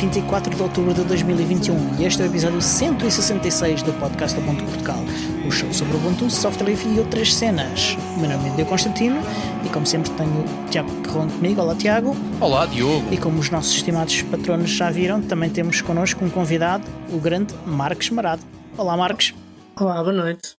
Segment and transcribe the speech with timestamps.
[0.00, 4.64] dia 24 de outubro de 2021 e este é o episódio 166 do podcast Ubuntu
[4.64, 4.98] Portugal,
[5.46, 7.96] o show sobre Ubuntu, software livre e outras cenas.
[8.16, 9.20] O meu nome é Diogo Constantino
[9.64, 11.60] e como sempre tenho o Tiago Carrão comigo.
[11.60, 12.16] Olá Tiago.
[12.40, 13.12] Olá Diogo.
[13.12, 17.54] E como os nossos estimados patronos já viram, também temos connosco um convidado, o grande
[17.66, 18.42] Marcos Marado.
[18.78, 19.34] Olá Marcos.
[19.78, 20.54] Olá, boa noite.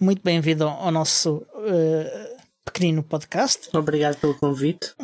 [0.00, 3.68] Muito bem-vindo ao nosso uh, pequenino podcast.
[3.72, 4.94] Obrigado pelo convite.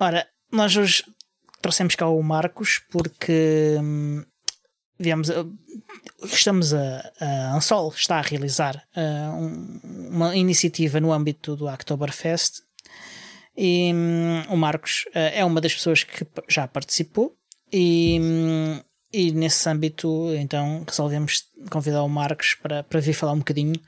[0.00, 1.04] Ora, nós hoje
[1.60, 4.24] trouxemos cá o Marcos porque hum,
[4.98, 5.28] viemos,
[6.24, 12.62] estamos a, a Ansol está a realizar uh, um, uma iniciativa no âmbito do Oktoberfest
[13.56, 17.36] e hum, o Marcos uh, é uma das pessoas que já participou
[17.72, 18.80] e, hum,
[19.12, 23.80] e nesse âmbito então resolvemos convidar o Marcos para, para vir falar um bocadinho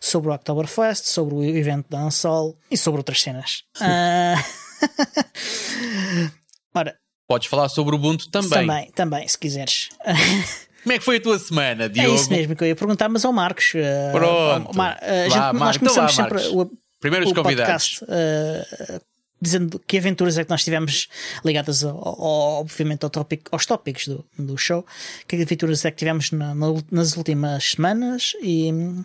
[0.00, 3.64] sobre o Oktoberfest, sobre o evento da Ansol e sobre outras cenas.
[3.80, 4.72] Uh,
[6.74, 6.96] Ora,
[7.32, 8.50] Podes falar sobre o Ubuntu também.
[8.50, 9.88] Também, também, se quiseres.
[10.82, 12.10] Como é que foi a tua semana, Diogo?
[12.10, 13.72] É isso mesmo que eu ia perguntar, mas ao Marcos.
[13.74, 14.76] Eh, Pronto.
[14.76, 18.00] Mar, a gente, lá, nós começamos então lá, sempre o, Primeiro os convidados.
[18.00, 19.00] Podcast, uh,
[19.40, 21.08] dizendo que aventuras é que nós tivemos
[21.42, 24.84] ligadas, ao, ao, obviamente, ao tópico, aos tópicos do, do show.
[25.26, 26.54] Que aventuras é que tivemos na,
[26.90, 29.02] nas últimas semanas e hum,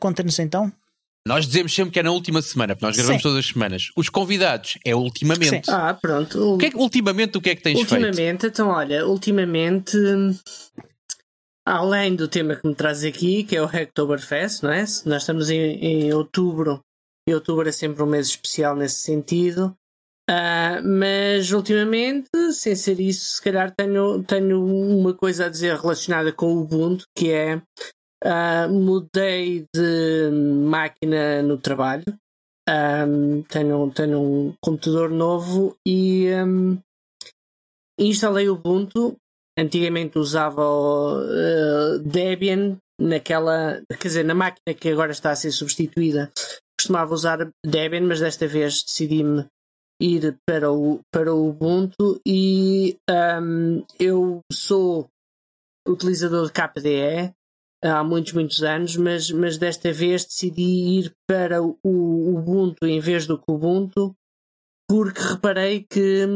[0.00, 0.72] conta-nos então
[1.26, 3.28] nós dizemos sempre que é na última semana, porque nós gravamos Sim.
[3.28, 3.90] todas as semanas.
[3.96, 5.66] Os convidados é ultimamente.
[5.66, 5.72] Sim.
[5.72, 6.54] Ah, pronto.
[6.54, 8.30] O que é, ultimamente, o que é que tens ultimamente, feito?
[8.30, 9.98] Ultimamente, então, olha, ultimamente,
[11.66, 14.84] além do tema que me traz aqui, que é o Hacktoberfest, não é?
[15.04, 16.80] Nós estamos em, em outubro,
[17.28, 19.76] e outubro é sempre um mês especial nesse sentido.
[20.30, 26.32] Uh, mas ultimamente, sem ser isso, se calhar tenho, tenho uma coisa a dizer relacionada
[26.32, 27.60] com o Ubuntu, que é
[28.26, 32.04] Uh, mudei de máquina no trabalho.
[32.68, 36.76] Um, tenho, tenho um computador novo e um,
[37.96, 39.16] instalei o Ubuntu.
[39.56, 45.52] Antigamente usava o uh, Debian naquela, quer dizer, na máquina que agora está a ser
[45.52, 46.32] substituída.
[46.76, 49.46] Costumava usar Debian, mas desta vez decidi-me
[50.02, 55.08] ir para o, para o Ubuntu e um, eu sou
[55.88, 57.35] utilizador de KDE
[57.86, 63.26] há muitos, muitos anos, mas, mas desta vez decidi ir para o Ubuntu em vez
[63.26, 64.14] do Kubuntu,
[64.88, 66.26] porque reparei que,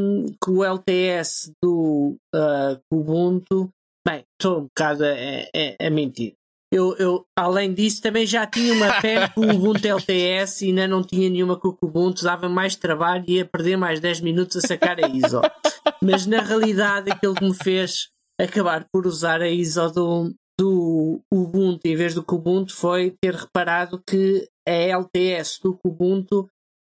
[0.42, 3.70] que o LTS do uh, Ubuntu,
[4.06, 6.34] bem, estou um bocado a, a, a mentir.
[6.72, 10.86] Eu, eu, além disso, também já tinha uma pen com o Ubuntu LTS e ainda
[10.86, 14.56] não tinha nenhuma com o Ubuntu, dava mais trabalho e ia perder mais 10 minutos
[14.56, 15.40] a sacar a ISO.
[16.00, 18.08] Mas na realidade, aquilo que me fez
[18.40, 24.02] acabar por usar a ISO do, do Ubuntu em vez do Kubuntu foi ter reparado
[24.06, 26.50] que a LTS do Kubuntu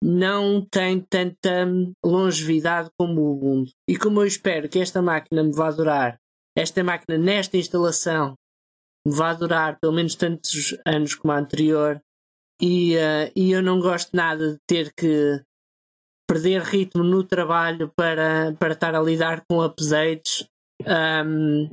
[0.02, 1.64] não tem tanta
[2.04, 3.70] longevidade como o Ubuntu.
[3.88, 6.18] E como eu espero que esta máquina me vá durar,
[6.58, 8.34] esta máquina nesta instalação
[9.06, 12.02] me vá durar pelo menos tantos anos como a anterior,
[12.60, 15.40] e, uh, e eu não gosto nada de ter que
[16.28, 20.48] perder ritmo no trabalho para, para estar a lidar com updates.
[20.84, 21.68] Um,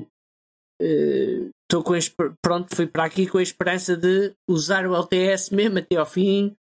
[0.80, 1.94] uh, estou com
[2.42, 6.54] pronto, fui para aqui com a esperança de usar o LTS mesmo até ao fim.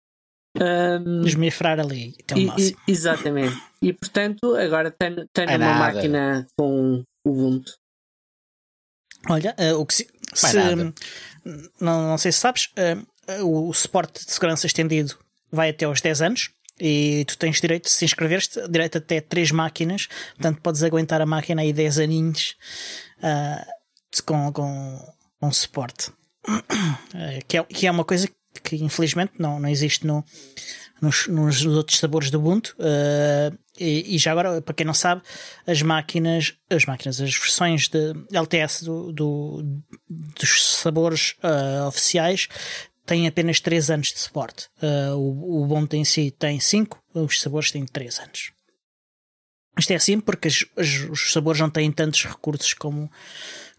[0.59, 2.79] Um, Esmifrar ali até o máximo.
[2.87, 3.57] E, exatamente.
[3.83, 5.95] E portanto, agora tenho, tenho é uma nada.
[5.95, 7.73] máquina com Ubuntu.
[9.29, 10.57] Olha, uh, o que se, se
[11.81, 15.17] não, não sei se sabes, uh, o, o suporte de segurança estendido
[15.51, 16.51] vai até aos 10 anos
[16.81, 21.63] e tu tens direito, se inscreveres, direito até 3 máquinas, portanto podes aguentar a máquina
[21.63, 22.57] aí 10 aninhos.
[23.19, 23.76] Uh,
[24.23, 26.13] com, com, com suporte.
[27.15, 28.29] Eh, que é, que é uma coisa
[28.63, 30.25] que infelizmente não, não existe no,
[31.01, 32.77] nos, nos outros sabores do Ubuntu.
[32.79, 35.23] Uh, e, e, já agora, para quem não sabe,
[35.67, 42.49] as máquinas, as máquinas, as versões de LTS do, do dos sabores uh, oficiais
[43.05, 44.69] têm apenas 3 anos de suporte.
[44.83, 48.53] Uh, o, o Ubuntu em si tem 5, os sabores têm 3 anos.
[49.79, 53.11] Isto é assim porque as, as, os sabores não têm tantos recursos como,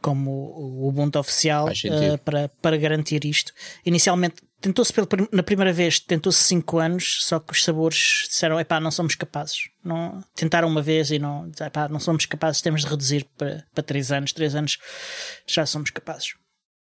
[0.08, 3.52] como o Ubuntu oficial uh, para, para garantir isto.
[3.86, 4.94] Inicialmente tentou-se
[5.34, 9.68] na primeira vez, tentou-se 5 anos, só que os sabores disseram, epá, não somos capazes.
[9.84, 13.84] Não, tentaram uma vez e não, epá, não somos capazes, temos de reduzir para, para
[13.84, 14.78] 3 anos, 3 anos
[15.46, 16.36] já somos capazes.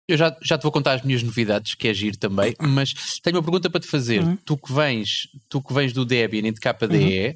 [0.08, 2.94] Eu já, já te vou contar as minhas novidades, que é giro também, mas
[3.24, 4.22] tenho uma pergunta para te fazer.
[4.22, 4.38] Uhum.
[4.38, 7.36] Tu, que vens, tu que vens do Debian e de KDE, uhum.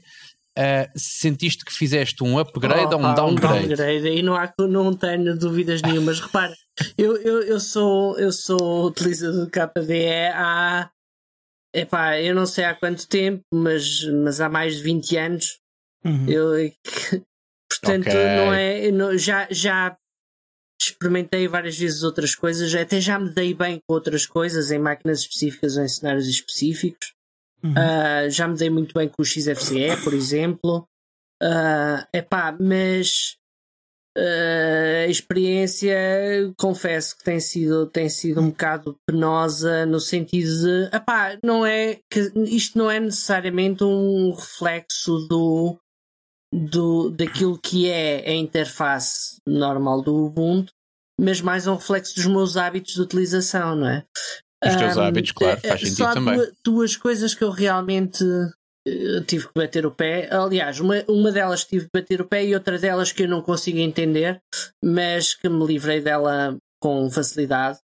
[0.57, 3.65] Uh, sentiste que fizeste um upgrade oh, ou um downgrade?
[3.65, 6.19] Um downgrade, e não, há, não tenho dúvidas nenhumas.
[6.19, 6.53] Repara,
[6.97, 10.89] eu, eu, eu, sou, eu sou utilizador de KDE há.
[11.73, 15.59] Epá, eu não sei há quanto tempo, mas, mas há mais de 20 anos.
[16.03, 16.27] Uhum.
[16.27, 16.71] Eu,
[17.71, 18.35] Portanto, okay.
[18.35, 18.91] não é.
[18.91, 19.97] Não, já, já
[20.81, 25.21] experimentei várias vezes outras coisas, até já me dei bem com outras coisas, em máquinas
[25.21, 27.13] específicas ou em cenários específicos.
[27.63, 27.71] Uhum.
[27.71, 30.87] Uh, já me dei muito bem com o XFCE, por exemplo.
[31.41, 33.35] Uh, epá, mas
[34.17, 35.97] uh, a experiência,
[36.57, 41.99] confesso que tem sido, tem sido um bocado penosa no sentido de, epá, não é
[42.09, 45.79] que isto não é necessariamente um reflexo do,
[46.53, 50.71] do daquilo que é a interface normal do Ubuntu,
[51.19, 54.05] mas mais um reflexo dos meus hábitos de utilização, não é?
[54.63, 56.35] Os teus um, hábitos, claro, faz sentido só também.
[56.35, 60.29] Duas, duas coisas que eu realmente uh, tive que bater o pé.
[60.31, 63.41] Aliás, uma, uma delas tive que bater o pé e outra delas que eu não
[63.41, 64.39] consigo entender,
[64.83, 67.79] mas que me livrei dela com facilidade.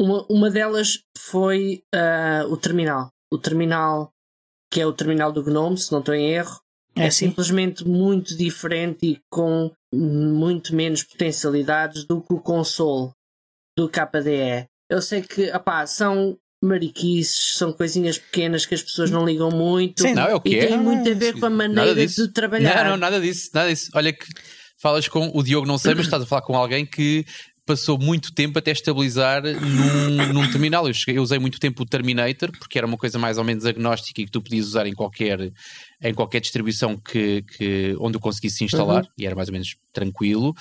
[0.00, 3.10] Uma, uma delas foi uh, o terminal.
[3.32, 4.12] O terminal,
[4.72, 6.60] que é o terminal do GNOME, se não estou em erro,
[6.96, 13.12] é, é simplesmente muito diferente e com muito menos potencialidades do que o console
[13.76, 14.68] do KDE.
[14.88, 20.02] Eu sei que opá, são mariquices, são coisinhas pequenas que as pessoas não ligam muito
[20.02, 22.84] Sim, não, é o que e tem muito a ver com a maneira de trabalhar.
[22.84, 23.90] Não, não, nada disso, nada disso.
[23.94, 24.26] Olha que
[24.78, 27.24] falas com o Diogo, não sei, mas estás a falar com alguém que
[27.66, 30.86] passou muito tempo até estabilizar num, num terminal.
[30.86, 33.66] Eu, cheguei, eu, usei muito tempo o Terminator, porque era uma coisa mais ou menos
[33.66, 35.52] agnóstica e que tu podias usar em qualquer,
[36.00, 39.10] em qualquer distribuição que, que, onde eu conseguisse instalar, uhum.
[39.18, 40.54] e era mais ou menos tranquilo.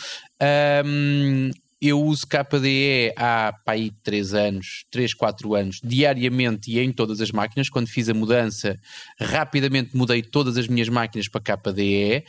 [0.83, 1.51] Um,
[1.87, 7.21] eu uso KDE há pá, aí 3 anos, 3, 4 anos, diariamente e em todas
[7.21, 7.69] as máquinas.
[7.69, 8.79] Quando fiz a mudança,
[9.19, 12.23] rapidamente mudei todas as minhas máquinas para KDE.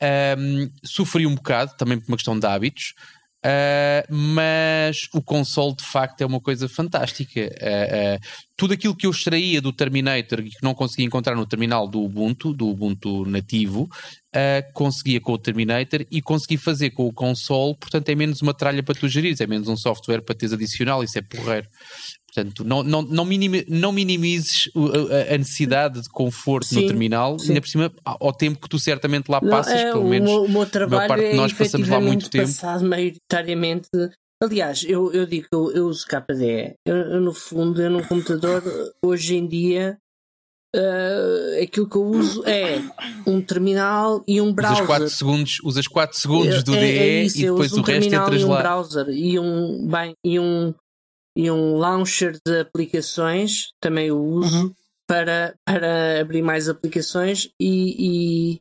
[0.00, 2.94] Um, sofri um bocado, também por uma questão de hábitos.
[3.44, 7.40] Uh, mas o console de facto é uma coisa fantástica.
[7.40, 8.20] Uh, uh,
[8.56, 12.02] tudo aquilo que eu extraía do Terminator e que não conseguia encontrar no terminal do
[12.02, 13.88] Ubuntu, do Ubuntu nativo,
[14.74, 17.76] conseguia com o Terminator e consegui fazer com o console.
[17.76, 21.04] Portanto, é menos uma tralha para tu gerir, é menos um software para teres adicional.
[21.04, 21.68] Isso é porreiro.
[22.32, 27.38] Portanto, não, não, não, minimi, não minimizes a, a, necessidade de conforto sim, no terminal,
[27.38, 27.48] sim.
[27.48, 30.30] ainda por cima, ao tempo que tu certamente lá passas, não, é, pelo menos.
[30.30, 32.46] O meu, trabalho parte é nós passamos lá muito tempo.
[32.46, 33.88] passado maioritariamente.
[34.42, 36.74] Aliás, eu, eu digo que eu, eu uso KDE.
[36.86, 38.62] Eu, eu, no fundo, eu no computador,
[39.02, 39.98] hoje em dia,
[40.76, 42.80] uh, aquilo que eu uso é
[43.26, 44.84] um terminal e um browser.
[44.84, 48.14] Usas 4 segundos, usas 4 segundos do é, DE é isso, e depois o resto
[48.14, 48.60] entras e um lá.
[48.60, 50.74] browser e um, bem, e um
[51.38, 54.74] e um launcher de aplicações, também o uso uhum.
[55.06, 58.60] para, para abrir mais aplicações e, e,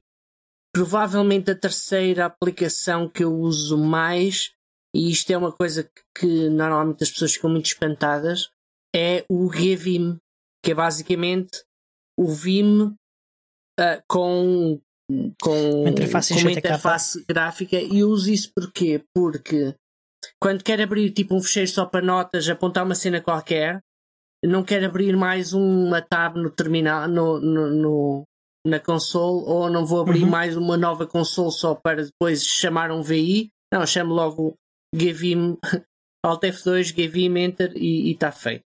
[0.72, 4.52] provavelmente a terceira aplicação que eu uso mais,
[4.96, 8.52] e isto é uma coisa que, normalmente as pessoas ficam muito espantadas,
[8.96, 10.20] é o GVim,
[10.64, 11.64] que é basicamente
[12.16, 12.96] o Vim
[13.80, 14.80] uh, com,
[15.42, 19.04] com uma interface, com uma interface gráfica e eu uso isso porquê?
[19.16, 19.76] Porque
[20.40, 23.82] quando quer abrir tipo um fecheiro só para notas, apontar uma cena qualquer,
[24.44, 28.24] não quer abrir mais uma tab no terminal, no, no, no
[28.66, 30.30] na console, ou não vou abrir uhum.
[30.30, 33.50] mais uma nova console só para depois chamar um VI.
[33.72, 34.56] Não, chamo logo
[34.94, 35.58] GVIM,
[36.24, 38.64] Alt F2, GVIM, Enter e está feito.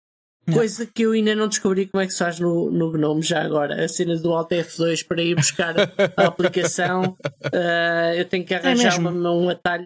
[0.45, 0.53] Não.
[0.53, 3.43] Coisa que eu ainda não descobri como é que se faz no, no Gnome já
[3.43, 3.83] agora.
[3.83, 5.75] A cena do Alt F2 para ir buscar
[6.15, 7.17] a aplicação.
[7.45, 9.85] Uh, eu tenho que é arranjar é uma, um atalho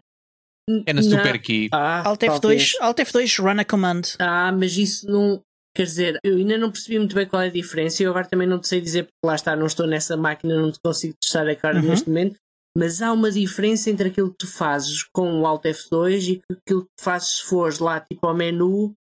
[0.85, 1.69] é na Super Key.
[1.71, 4.01] Ah, Alt F2, Alt F2 run a command.
[4.19, 5.41] Ah, mas isso não.
[5.75, 8.03] Quer dizer, eu ainda não percebi muito bem qual é a diferença.
[8.03, 10.71] Eu agora também não te sei dizer, porque lá está, não estou nessa máquina, não
[10.71, 11.87] te consigo testar a cara uhum.
[11.87, 12.35] neste momento.
[12.77, 16.83] Mas há uma diferença entre aquilo que tu fazes com o Alt F2 e aquilo
[16.83, 18.93] que fazes se fores lá tipo ao menu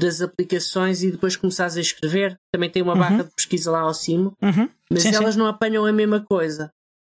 [0.00, 2.36] das aplicações e depois começares a escrever.
[2.52, 2.98] Também tem uma uhum.
[2.98, 4.68] barra de pesquisa lá ao cimo, uhum.
[4.90, 5.40] mas sim, elas sim.
[5.40, 6.70] não apanham a mesma coisa.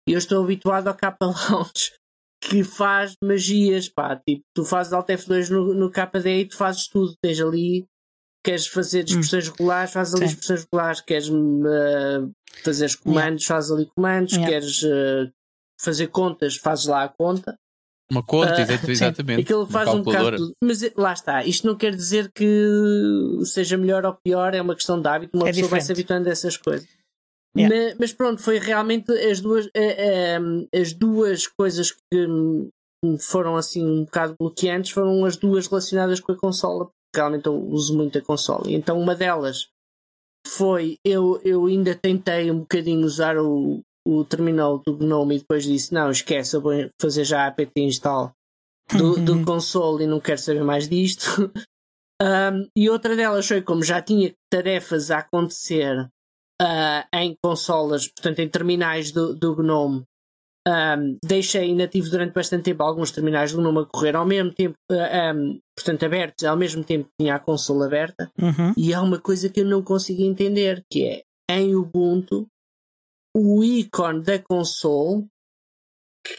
[0.07, 1.93] E eu estou habituado ao Kappa Launch
[2.41, 4.15] que faz magias, pá.
[4.15, 7.13] Tipo, tu fazes Alt F2 no, no KDE e tu fazes tudo.
[7.21, 7.85] Tens ali,
[8.43, 9.51] queres fazer expressões hum.
[9.51, 10.33] regulares, fazes ali Sim.
[10.33, 12.31] expressões regulares, queres uh,
[12.63, 13.55] fazer os comandos, yeah.
[13.55, 14.49] fazes ali comandos, yeah.
[14.49, 15.31] queres uh,
[15.79, 17.55] fazer contas, fazes lá a conta.
[18.11, 19.41] Uma conta, uh, exatamente.
[19.41, 20.53] Aquilo faz um bocado.
[20.63, 24.75] Mas eh, lá está, isto não quer dizer que seja melhor ou pior, é uma
[24.75, 25.69] questão de hábito, uma é pessoa diferente.
[25.69, 26.87] vai se habituando a essas coisas.
[27.57, 27.75] Yeah.
[27.75, 29.67] Mas, mas, pronto, foi realmente as duas,
[30.73, 32.27] as duas coisas que
[33.19, 37.55] foram assim um bocado bloqueantes foram as duas relacionadas com a consola, porque realmente eu
[37.55, 38.63] uso muito a consola.
[38.67, 39.69] Então uma delas
[40.47, 45.63] foi eu, eu ainda tentei um bocadinho usar o, o terminal do GNOME e depois
[45.63, 48.31] disse: Não, esquece, eu vou fazer já a apt install
[48.97, 51.51] do, do console e não quero saber mais disto.
[52.21, 56.09] um, e outra delas foi como já tinha tarefas a acontecer
[56.61, 60.03] uh, em consolas, portanto em terminais do, do GNOME,
[60.67, 64.75] Um, deixei inativo durante bastante tempo alguns terminais do Gnome a correr ao mesmo tempo,
[64.91, 68.29] uh, um, portanto, abertos, ao mesmo tempo que tinha a consola aberta.
[68.39, 68.73] Uhum.
[68.77, 72.45] E há uma coisa que eu não consigo entender, que é em Ubuntu
[73.35, 75.25] o ícone da console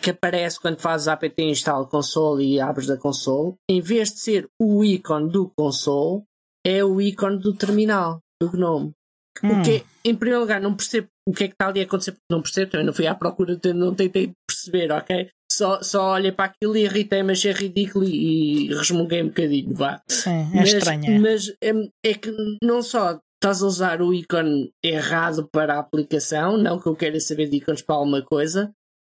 [0.03, 4.49] que aparece quando fazes apt install console e abres da console, em vez de ser
[4.61, 6.23] o ícone do console,
[6.65, 8.93] é o ícone do terminal, do GNOME.
[9.43, 9.61] Hum.
[9.61, 12.13] O que, em primeiro lugar, não percebo o que é que está ali a acontecer,
[12.13, 15.31] porque não percebo, também não fui à procura, não tentei perceber, ok?
[15.51, 20.01] Só, só olhei para aquilo e irritei-me, achei ridículo e, e resmunguei um bocadinho, vá.
[20.09, 21.21] Sim, é mas, estranho.
[21.21, 21.73] Mas é,
[22.05, 22.33] é que
[22.63, 27.19] não só estás a usar o ícone errado para a aplicação, não que eu queira
[27.19, 28.71] saber de ícones para alguma coisa,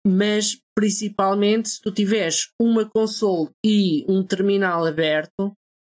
[0.05, 5.53] mas principalmente se tu tiveres uma console e um terminal aberto,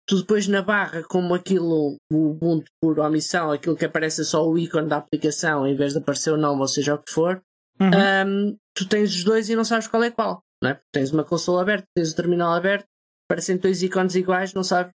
[0.06, 4.46] tu depois na barra, como aquilo, o Ubuntu por omissão, aquilo que aparece é só
[4.46, 7.40] o ícone da aplicação em vez de aparecer o nome, ou seja o que for,
[7.80, 7.88] Uhum.
[7.90, 10.40] um, tu tens os dois e não sabes qual é qual.
[10.62, 10.80] Não é?
[10.92, 12.86] Tens uma console aberta, tens o terminal aberto,
[13.28, 14.92] parecem dois ícones iguais, não sabes,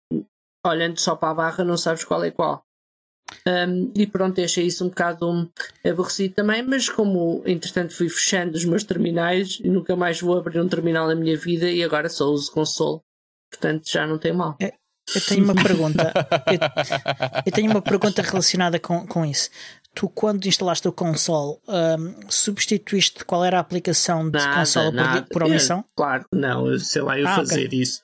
[0.65, 2.63] olhando só para a barra, não sabes qual é qual.
[3.47, 5.51] Um, e pronto, achei isso um bocado
[5.85, 10.61] aborrecido também, mas como entretanto fui fechando os meus terminais e nunca mais vou abrir
[10.61, 13.01] um terminal na minha vida e agora só uso console,
[13.53, 14.57] portanto já não tem mal.
[15.15, 16.13] Eu tenho uma pergunta.
[16.47, 16.59] eu,
[17.47, 19.51] eu tenho uma pergunta relacionada com, com isso.
[19.95, 24.95] Tu, quando instalaste o console, um, substituíste qual era a aplicação de Nada, console por,
[24.95, 25.27] nada.
[25.33, 25.79] por omissão?
[25.79, 27.79] Eu, claro não, sei lá eu Ah, fazer ok.
[27.81, 28.03] isso.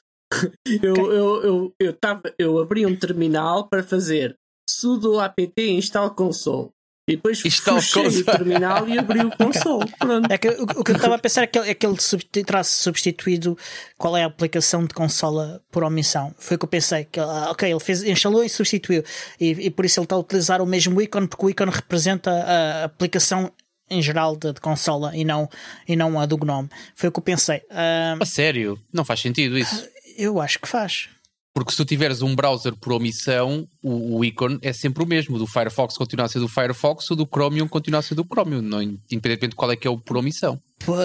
[0.83, 4.37] eu, eu, eu, eu, tava, eu abri um terminal para fazer
[4.69, 6.71] sudo apt install console.
[7.07, 8.23] E depois Install fechei console.
[8.23, 9.91] o terminal e abri o console.
[9.99, 10.33] Pronto.
[10.33, 11.97] É que, o, o que eu estava a pensar é que ele, é que ele
[12.31, 13.59] terá substituído
[13.99, 16.35] qual é a aplicação de consola por omissão.
[16.39, 17.05] Foi o que eu pensei.
[17.05, 19.05] Que, ah, ok, ele fez, instalou e substituiu.
[19.39, 22.31] E, e por isso ele está a utilizar o mesmo ícone, porque o ícone representa
[22.31, 23.53] a aplicação
[23.91, 25.47] em geral de, de consola e não,
[25.87, 26.71] e não a do Gnome.
[26.95, 27.61] Foi o que eu pensei.
[27.71, 29.87] Ah, A sério, não faz sentido isso.
[30.17, 31.11] eu acho que faz.
[31.55, 35.37] Porque se tu tiveres um browser por omissão, o, o ícone é sempre o mesmo.
[35.37, 38.25] O do Firefox continua a ser do Firefox, o do Chromium continua a ser do
[38.25, 40.61] Chromium, não, independentemente de qual é que é o por omissão.
[40.85, 40.97] Pô,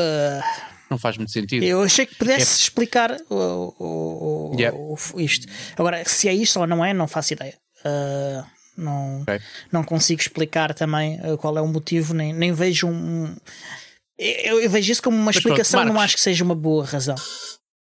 [0.90, 1.64] Não faz muito sentido.
[1.64, 4.76] Eu achei que pudesse explicar o, o- Yeah.
[5.18, 5.46] isto.
[5.78, 7.54] Agora, se é isto ou não é, não faço ideia.
[7.86, 8.44] Ah,
[8.76, 9.40] não, Ok.
[9.72, 13.36] não consigo explicar também ah, qual é o motivo, nem, nem vejo um.
[14.18, 16.04] Eu, eu vejo isso como uma pronto, explicação, não Marcos.
[16.06, 17.16] acho que seja uma boa razão.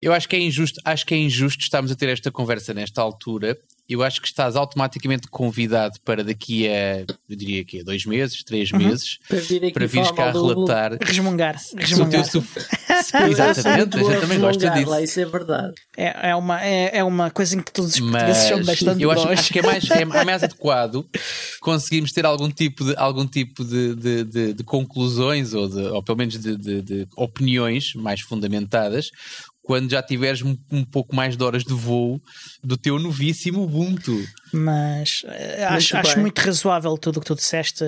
[0.02, 3.00] Eu acho que é injusto, acho que é injusto estarmos a ter esta conversa nesta
[3.00, 3.56] altura.
[3.88, 8.42] Eu acho que estás automaticamente convidado para daqui a, eu diria que a dois meses,
[8.42, 8.78] três Uhum.
[8.78, 11.56] meses, Para vir aqui para vires falar cá relatar Resmungar.
[11.60, 12.24] teu resmungar.
[12.24, 12.56] suf...
[12.92, 14.90] Eu sou Exatamente, gente também resmungar disso.
[14.90, 15.72] Lá, isso é verdade.
[15.96, 19.02] É, é, uma, é, é uma coisa em que todos os portugueses Mas são bastante
[19.02, 21.04] eu acho, acho que é mais, é, é mais adequado
[21.60, 26.02] conseguirmos ter algum tipo de, algum tipo de, de, de- de conclusões ou, de, ou
[26.02, 29.10] pelo menos de, de- de opiniões mais fundamentadas
[29.62, 32.20] quando já tiveres um, um pouco mais de horas de voo
[32.64, 34.12] do teu novíssimo Ubuntu.
[34.52, 37.84] Mas eh, acho, Muito acho muito razoável tudo o que tu disseste.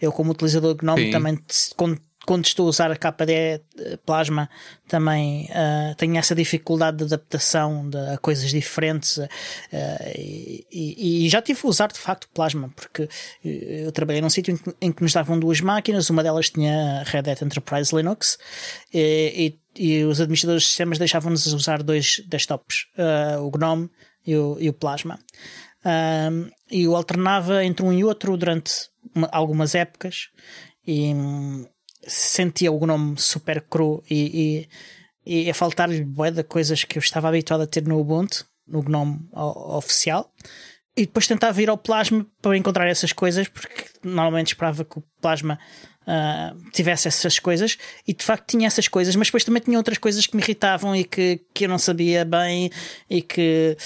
[0.00, 1.10] Eu, como utilizador de GNOME, Sim.
[1.10, 1.38] também
[1.76, 3.60] quando, quando estou a usar a KDE
[4.06, 4.48] Plasma,
[4.88, 9.18] também eh, tenho essa dificuldade de adaptação de, a coisas diferentes.
[9.72, 13.08] eh, e, e- e já tive a usar de facto Plasma, porque
[13.44, 17.00] eu trabalhei num sítio em que, em que nos davam duas máquinas, uma delas tinha
[17.00, 18.38] a Red Hat Enterprise Linux
[18.94, 23.90] e, e- e os administradores de sistemas deixavam-nos usar dois desktops, eh, o GNOME
[24.26, 25.18] e o, e o Plasma.
[25.84, 28.72] Um, e eu alternava entre um e outro durante
[29.14, 30.30] uma- algumas épocas
[30.84, 31.64] e hum,
[32.02, 34.66] sentia o gnome super cru e,
[35.24, 38.44] e, e a faltar-lhe bué de coisas que eu estava habituado a ter no Ubuntu,
[38.66, 40.32] no gnome oficial.
[40.96, 45.04] E depois tentava ir ao Plasma para encontrar essas coisas, porque normalmente esperava que o
[45.20, 45.58] Plasma
[46.06, 49.98] ah, tivesse essas coisas, e de facto tinha essas coisas, mas depois também tinha outras
[49.98, 52.70] coisas que me irritavam e que, que eu não sabia bem
[53.10, 53.76] e que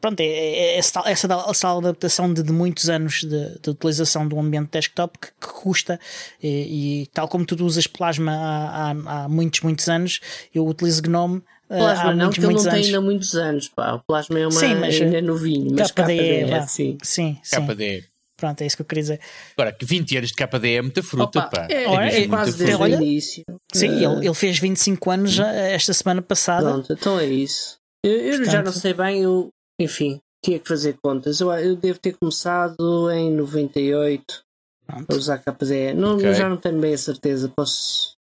[0.00, 3.70] pronto, é, é essa, tal- essa, tal- essa adaptação de, de muitos anos de, de
[3.70, 5.98] utilização de um ambiente desktop que, que custa
[6.42, 10.20] e, e tal como tu usas Plasma há, há, há muitos, muitos anos,
[10.54, 12.86] eu utilizo Gnome ah, Plasma há não, muitos, porque ele não tem anos.
[12.86, 13.68] ainda muitos anos.
[13.68, 13.94] Pá.
[13.94, 16.60] O Plasma é uma, Sim, mas, ainda é novinho, mas KDE, vá.
[16.68, 16.96] sim.
[17.02, 17.66] sim, sim.
[17.66, 18.04] KDE.
[18.36, 19.20] Pronto, é isso que eu queria dizer.
[19.56, 21.66] Agora, que 20 anos de KDE é muita fruta, Opa, pá.
[21.70, 22.64] é, Ora, mesmo é quase fruta.
[22.66, 23.44] desde Olha, o início.
[23.72, 26.70] Sim, Eh, ele, ele fez 25 anos já, esta semana passada.
[26.70, 27.78] Pronto, então é isso.
[28.04, 29.48] Eu, eu já Portanto- não sei bem, eu,
[29.80, 31.40] enfim, tinha que fazer contas.
[31.40, 34.42] Eu, eu devo ter começado em 98
[34.88, 35.16] a Pronto.
[35.16, 35.94] usar KDE.
[35.94, 36.28] Não, Ok.
[36.28, 37.48] eu já não tenho bem a certeza.
[37.56, 38.12] Posso,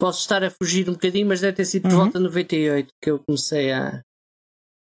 [0.00, 1.98] posso estar a fugir um bocadinho, mas deve ter sido por Uhum.
[1.98, 4.00] volta de 98 que eu comecei a.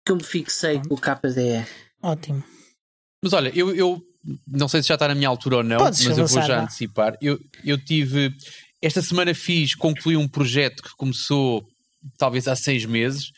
[0.06, 1.64] que eu me fixei com o KDE.
[2.02, 2.42] Ótimo.
[3.24, 4.02] Mas olha, eu, eu
[4.46, 6.62] não sei se já está na minha altura ou não, Podes mas eu vou já
[6.62, 7.16] antecipar.
[7.20, 8.34] Eu, eu tive.
[8.80, 11.66] esta semana fiz, concluí um projeto que começou
[12.16, 13.32] talvez há seis meses.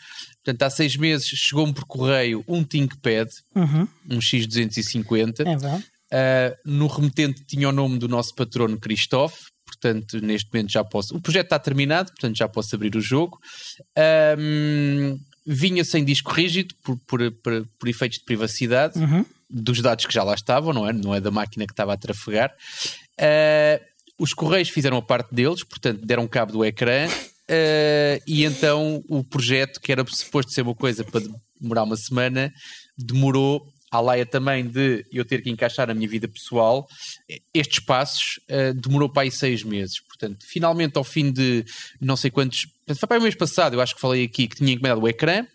[0.45, 3.89] Portanto, há seis meses chegou-me por correio um ThinkPad, uhum.
[4.11, 5.41] um X250.
[5.41, 5.95] É.
[6.15, 11.17] Uh, no remetente tinha o nome do nosso patrono Christophe, portanto, neste momento já posso.
[11.17, 13.41] O projeto está terminado, portanto, já posso abrir o jogo.
[14.39, 19.25] Um, vinha sem disco rígido, por, por, por, por efeitos de privacidade, uhum.
[19.55, 20.93] Dos dados que já lá estavam, não é?
[20.93, 22.53] Não é da máquina que estava a trafegar.
[23.21, 23.85] Uh,
[24.19, 27.07] os Correios fizeram a parte deles, portanto, deram cabo do ecrã.
[27.09, 31.21] Uh, e então o projeto, que era suposto ser uma coisa para
[31.61, 32.53] demorar uma semana,
[32.99, 36.89] demorou à laia também de eu ter que encaixar a minha vida pessoal,
[37.53, 40.01] estes passos uh, demorou para aí seis meses.
[40.01, 41.65] Portanto, finalmente, ao fim de
[42.01, 42.67] não sei quantos.
[42.99, 45.47] Foi para o mês passado, eu acho que falei aqui que tinha encomendado o ecrã.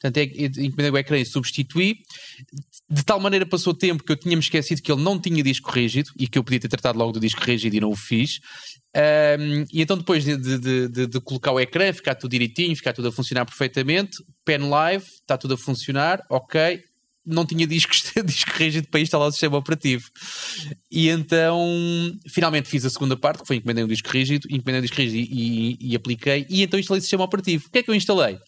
[0.00, 1.96] Portanto, é, encomendei o ecrã e substituí.
[2.88, 6.10] De tal maneira passou tempo que eu tinha-me esquecido que ele não tinha disco rígido
[6.18, 8.38] e que eu podia ter tratado logo do disco rígido e não o fiz.
[8.96, 12.92] Um, e então, depois de, de, de, de, colocar o ecrã, ficar tudo direitinho, ficar
[12.92, 16.82] tudo a funcionar perfeitamente, pen live, está tudo a funcionar, ok,
[17.28, 20.04] não tinha discos, disco rígido para instalar o sistema operativo.
[20.90, 21.60] E então,
[22.28, 25.16] finalmente fiz a segunda parte, que foi encomendei um disco rígido, encomendei um disco rígido
[25.16, 27.66] e, e, e, apliquei, e então instalei o sistema operativo.
[27.66, 28.38] O que é que eu instalei?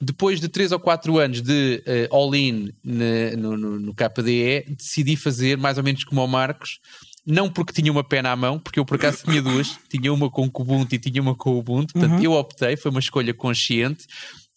[0.00, 5.56] Depois de 3 ou 4 anos de uh, all-in no, no, no KDE, decidi fazer
[5.56, 6.80] mais ou menos como o Marcos,
[7.26, 10.30] não porque tinha uma pena à mão, porque eu por acaso tinha duas, tinha uma
[10.30, 12.22] com o Ubuntu e tinha uma com o Ubuntu, portanto uhum.
[12.22, 14.04] eu optei, foi uma escolha consciente,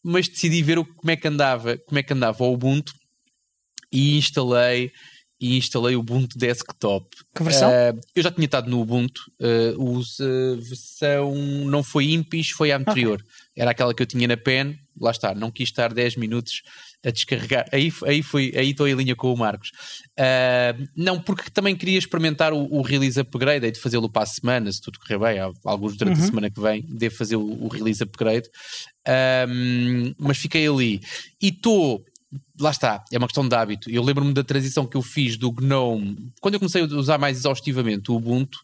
[0.03, 2.93] mas decidi ver o, como é que andava, como é que andava o Ubuntu
[3.91, 4.91] e instalei
[5.39, 7.15] e instalei o Ubuntu Desktop.
[7.35, 7.69] Que versão?
[7.69, 12.77] Uh, eu já tinha estado no Ubuntu, uh, a versão não foi Impis, foi a
[12.77, 13.19] anterior.
[13.19, 13.61] Okay.
[13.63, 16.63] Era aquela que eu tinha na pen, lá está, não quis estar 10 minutos
[17.05, 17.67] a descarregar.
[17.71, 19.69] Aí, aí, foi, aí estou em linha com o Marcos.
[20.19, 24.27] Uh, não, porque também queria experimentar o, o release upgrade, hei de fazê-lo para a
[24.27, 26.23] semana, se tudo correr bem, há alguns durante uhum.
[26.23, 28.49] a semana que vem, devo fazer o, o release upgrade.
[30.17, 30.99] mas fiquei ali.
[31.39, 32.03] E estou
[32.59, 33.89] lá está, é uma questão de hábito.
[33.89, 37.37] Eu lembro-me da transição que eu fiz do GNOME, quando eu comecei a usar mais
[37.37, 38.57] exaustivamente o Ubuntu,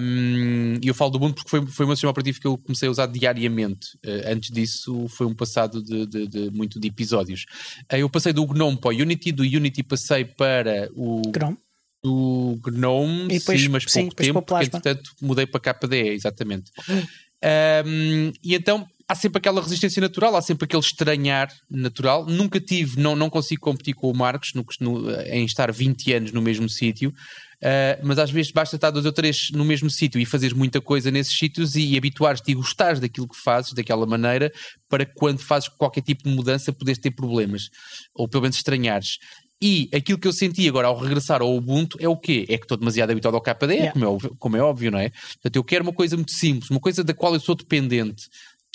[0.00, 2.56] um, e eu falo do Ubuntu porque foi, foi o meu sistema operativo que eu
[2.56, 3.88] comecei a usar diariamente.
[4.04, 7.44] Uh, antes disso, foi um passado de, de, de muito de episódios.
[7.92, 11.22] Uh, eu passei do GNOME para o Unity, do Unity passei para o.
[11.30, 11.58] Chrome.
[12.02, 16.70] Do GNOME, e depois, sim, mas sim, pouco tempo, porque entretanto mudei para KDE, exatamente.
[16.86, 22.26] Um, e então há sempre aquela resistência natural, há sempre aquele estranhar natural.
[22.26, 26.32] Nunca tive, não, não consigo competir com o Marcos no, no, em estar 20 anos
[26.32, 30.20] no mesmo sítio, uh, mas às vezes basta estar dois ou três no mesmo sítio
[30.20, 34.06] e fazeres muita coisa nesses sítios e, e habituares-te e gostares daquilo que fazes daquela
[34.06, 34.52] maneira
[34.88, 37.68] para quando fazes qualquer tipo de mudança poderes ter problemas
[38.14, 39.18] ou pelo menos estranhares.
[39.62, 42.44] E aquilo que eu senti agora ao regressar ao Ubuntu é o quê?
[42.50, 43.92] É que estou demasiado habituado ao KDE, yeah.
[43.92, 45.08] como, é óbvio, como é óbvio, não é?
[45.08, 48.28] Portanto, eu quero uma coisa muito simples, uma coisa da qual eu sou dependente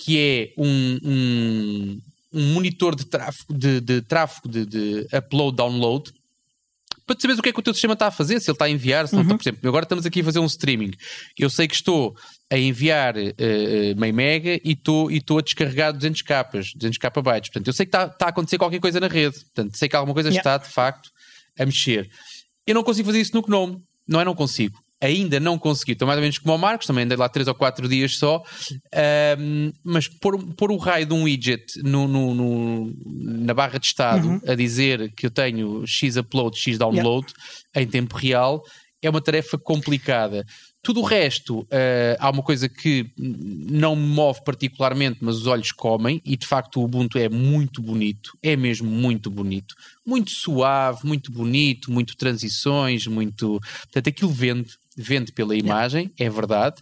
[0.03, 2.01] que é um, um,
[2.33, 6.13] um monitor de tráfego, de, de, tráfego de, de upload, download,
[7.05, 8.55] para tu saberes o que é que o teu sistema está a fazer, se ele
[8.55, 9.23] está a enviar, se uhum.
[9.23, 10.91] não está, por exemplo, agora estamos aqui a fazer um streaming.
[11.37, 12.15] Eu sei que estou
[12.51, 17.49] a enviar uh, meio mega e estou, e estou a descarregar 200 capas, 200 kbytes.
[17.49, 19.39] Portanto, eu sei que está, está a acontecer qualquer coisa na rede.
[19.39, 20.39] Portanto, sei que alguma coisa yeah.
[20.39, 21.09] está, de facto,
[21.57, 22.07] a mexer.
[22.65, 23.81] Eu não consigo fazer isso no Gnome.
[24.07, 27.05] Não é não consigo ainda não consegui, estou mais ou menos como o Marcos, também
[27.05, 28.43] andei lá 3 ou 4 dias só,
[29.39, 33.85] um, mas pôr, pôr o raio de um widget no, no, no na barra de
[33.85, 34.41] estado uhum.
[34.47, 37.27] a dizer que eu tenho X upload, X download
[37.75, 37.81] yeah.
[37.81, 38.63] em tempo real
[39.01, 40.45] é uma tarefa complicada.
[40.81, 45.71] Tudo o resto, uh, há uma coisa que não me move particularmente, mas os olhos
[45.71, 49.75] comem, e de facto o Ubuntu é muito bonito, é mesmo muito bonito.
[50.05, 53.59] Muito suave, muito bonito, muito transições, muito.
[53.83, 56.81] Portanto, aquilo vende, vende pela imagem, é verdade.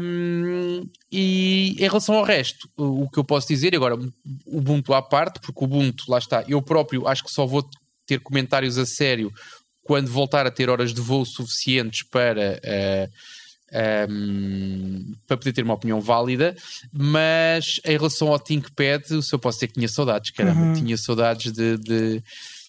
[0.00, 4.10] Um, e em relação ao resto, o, o que eu posso dizer, agora, o
[4.46, 7.68] Ubuntu à parte, porque o Ubuntu, lá está, eu próprio acho que só vou
[8.06, 9.32] ter comentários a sério
[9.82, 12.60] quando voltar a ter horas de voo suficientes para.
[12.64, 13.44] Uh,
[13.76, 16.54] eh, um, para poder ter uma opinião válida,
[16.92, 20.74] mas em relação ao ThinkPad, o senhor posso dizer que tinha saudades, caramba, uhum.
[20.74, 22.22] tinha saudades de, de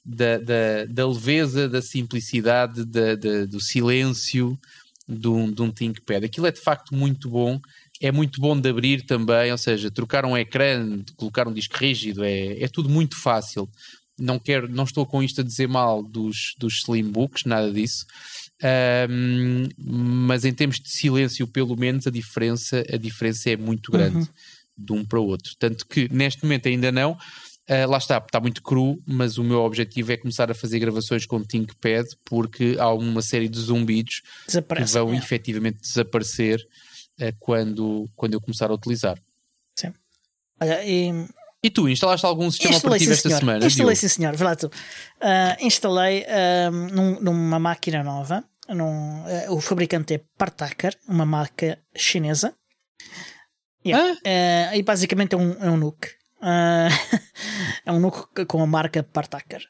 [0.05, 4.57] da, da, da, leveza, da simplicidade, da, da, do silêncio
[5.07, 6.25] de um, de um ThinkPad.
[6.25, 7.59] Aquilo é de facto muito bom,
[8.01, 12.23] é muito bom de abrir também, ou seja, trocar um ecrã, colocar um disco rígido,
[12.23, 13.69] é, é tudo muito fácil
[14.17, 18.05] não quero, não estou com isto a dizer mal dos, dos Slimbooks, nada disso.
[19.09, 24.17] Um, mas em termos de silêncio, pelo menos a diferença, a diferença é muito grande
[24.17, 24.27] uhum.
[24.77, 25.53] de um para o outro.
[25.59, 27.17] Tanto que neste momento ainda não.
[27.67, 31.25] Uh, lá está, está muito cru, mas o meu objetivo é começar a fazer gravações
[31.25, 35.17] com ThinkPad porque há uma série de zumbidos que vão é.
[35.17, 36.59] efetivamente desaparecer
[37.19, 39.17] uh, quando, quando eu começar a utilizar.
[39.75, 39.91] Sim.
[40.61, 41.11] Olha, e...
[41.63, 43.39] e tu, instalaste algum sistema instalei, operativo esta senhor.
[43.39, 43.65] semana?
[43.65, 44.35] Instalei, sim, senhor.
[44.35, 44.67] Vê lá tu.
[44.67, 46.23] Uh, instalei
[46.93, 48.43] num, numa máquina nova.
[48.69, 52.53] Num, o fabricante é Partaker, uma marca chinesa.
[53.83, 54.17] Yeah.
[54.25, 54.75] Ah?
[54.75, 56.09] e basicamente é um, é um NUC.
[56.41, 56.89] Uh,
[57.85, 59.67] é um núcleo com a marca Partaker.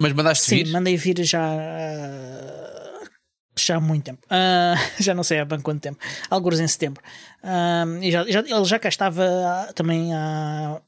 [0.00, 0.66] Mas mandaste Sim, vir?
[0.66, 1.54] Sim, mandei vir já.
[1.54, 3.08] Uh,
[3.56, 4.26] já há muito tempo.
[4.26, 5.98] Uh, já não sei há bem quanto tempo.
[6.30, 7.02] Alguns em setembro.
[8.00, 10.80] e já, já, ele já cá estava também há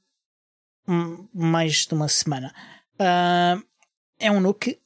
[1.35, 2.55] mais de uma semana.
[4.19, 4.79] é um NUC.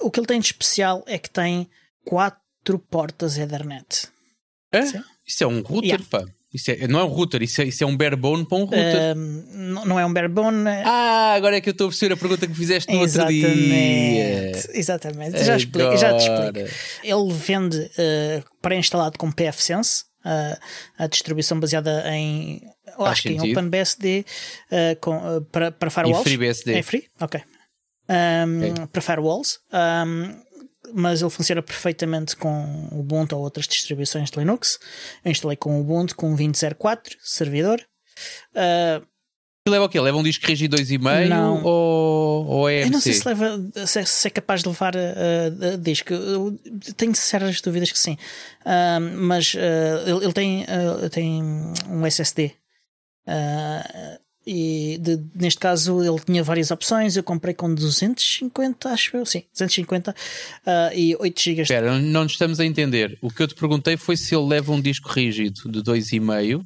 [0.00, 1.68] o que ele tem de especial é que tem
[2.04, 4.08] quatro portas Ethernet.
[4.72, 4.80] É?
[5.26, 6.06] Isso é um router, yeah.
[6.08, 6.24] pá.
[6.52, 9.14] Isso é, não é um router, isso é, isso é um barebone para um router.
[9.16, 10.68] não, não é um barebone.
[10.68, 13.26] É- ah, agora é que eu estou a perceber a pergunta que fizeste no outro
[13.28, 14.52] dia.
[14.74, 16.70] Exatamente, já, explico, já te explico.
[17.04, 20.58] Ele vende uh, pré-instalado com PFSense, uh,
[20.98, 22.60] a distribuição baseada em.
[22.98, 23.42] acho sentido.
[23.42, 24.26] que em OpenBSD
[24.72, 26.26] uh, com, uh, para, para firewalls.
[26.26, 26.74] E FreeBSD.
[26.74, 27.04] É free?
[27.20, 27.40] Ok.
[28.08, 28.86] Um, okay.
[28.92, 29.60] Para firewalls.
[29.72, 30.49] Um,
[30.94, 34.78] mas ele funciona perfeitamente com o Ubuntu ou outras distribuições de Linux.
[35.24, 37.80] Eu instalei com o Ubuntu com 20.04, servidor.
[38.52, 39.04] Uh,
[39.68, 40.00] leva o quê?
[40.00, 44.04] Leva um disco rígido 2,5 ou, ou é Eu não sei se, leva, se, é,
[44.04, 46.12] se é capaz de levar uh, disco.
[46.12, 46.58] Eu
[46.96, 48.16] tenho sérias dúvidas que sim.
[48.62, 49.58] Uh, mas uh,
[50.06, 50.66] ele, ele, tem,
[51.10, 51.42] tem
[51.88, 52.54] um SSD.
[54.52, 57.16] E de, neste caso ele tinha várias opções.
[57.16, 60.14] Eu comprei com 250, acho eu, sim, 250 uh,
[60.92, 61.62] e 8 GB.
[61.62, 63.16] Espera, não nos estamos a entender.
[63.22, 66.64] O que eu te perguntei foi se ele leva um disco rígido de 2,5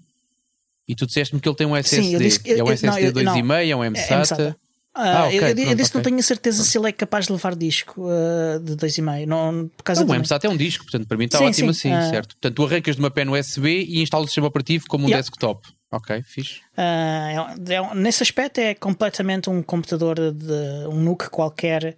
[0.88, 2.08] e tu disseste-me que ele tem um SSD.
[2.08, 4.56] Sim, disse, é um SSD 2,5, é um MSATA.
[4.96, 6.92] É, ah, okay, eu, eu, eu disse que não tenho a certeza se ele é
[6.92, 9.26] capaz de levar disco uh, de 2,5.
[9.26, 11.74] Não, por causa não, o MSAT é um disco, portanto, para mim está sim, ótimo
[11.74, 12.10] sim, assim, uh...
[12.10, 12.34] certo?
[12.36, 15.20] Portanto, tu arrancas de uma pen USB e instalas o sistema operativo como um yeah.
[15.20, 15.68] desktop.
[15.94, 16.60] Ok, fixe.
[16.76, 21.96] Uh, é, é, nesse aspecto é completamente um computador de um NUC qualquer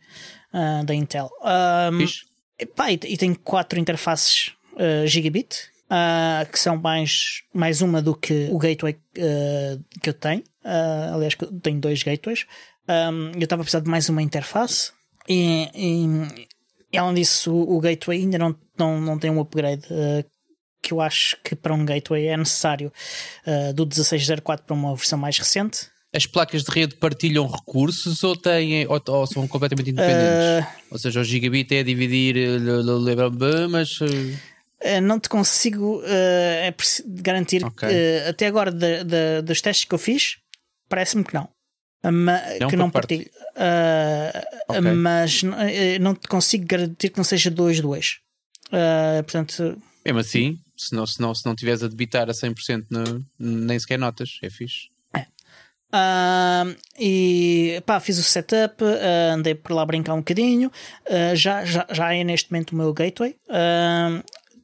[0.53, 1.31] uh, da Intel.
[1.91, 2.27] Um, fixe.
[2.75, 5.71] Pá, e, e, tem quatro interfaces uh, gigabit,
[6.53, 8.99] que são mais, mais uma do que o gateway
[10.03, 10.43] que eu tenho.
[11.13, 12.45] aliás, eu tenho dois gateways.
[12.89, 14.93] Um, eu estava a precisar de mais uma interface.
[15.29, 16.07] E, e,
[16.93, 19.87] e além disso, o, o, gateway ainda não, não, não tem um upgrade
[20.87, 22.93] que eu acho que para um gateway é necessário
[23.45, 25.89] uh, do 1604 para uma versão mais recente.
[26.15, 30.65] As placas de rede partilham recursos ou, têm, ou, ou são completamente independentes?
[30.65, 32.37] Uh, ou seja, o gigabit é dividir,
[33.69, 34.01] mas.
[34.01, 36.73] Uh, não te consigo é
[37.07, 38.21] garantir okay.
[38.29, 40.37] até agora de, de, dos testes que eu fiz,
[40.89, 41.49] parece-me que não.
[42.61, 43.29] não que não partilho.
[44.69, 44.81] Okay.
[44.93, 45.43] Mas
[46.01, 48.19] não te consigo garantir que não seja 2-2.
[49.25, 49.83] portanto.
[50.05, 53.79] Mesmo assim, se não, se não, se não tiveres a debitar a 100%, no, nem
[53.79, 54.89] sequer notas, é fixe.
[55.87, 60.71] Uh, e pá, fiz o setup, uh, andei por lá a brincar um bocadinho.
[61.09, 63.37] Uh, já, já, já é neste momento o meu gateway.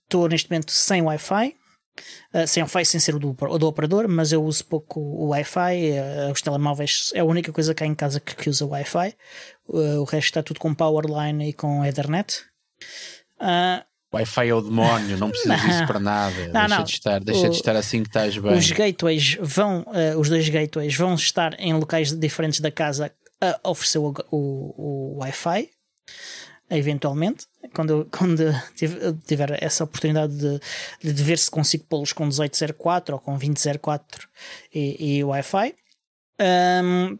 [0.04, 1.56] Estou neste momento sem Wi-Fi.
[2.46, 5.92] sem Wi-Fi, sem ser o do, do, operador, mas eu uso pouco o Wi-Fi.
[6.30, 9.14] os telemóveis é a única coisa cá em casa que, que usa Wi-Fi.
[9.68, 12.44] o resto está tudo com Powerline e com Ethernet.
[14.12, 16.48] Wi-Fi é o demónio, não precisas disso para nada.
[16.48, 16.84] Não, deixa, não.
[16.84, 18.52] De estar, deixa o, de estar assim que estás bem.
[18.52, 23.70] Os gateways vão, uh, os dois gateways vão estar em locais diferentes da casa a
[23.70, 25.68] oferecer o, o, o Wi-Fi,
[26.70, 28.44] eventualmente, quando, quando
[29.26, 34.28] tiver essa oportunidade de, de ver se consigo pô-los com 1804 ou com 2004
[34.74, 35.74] e, e Wi-Fi.
[36.84, 37.18] Um,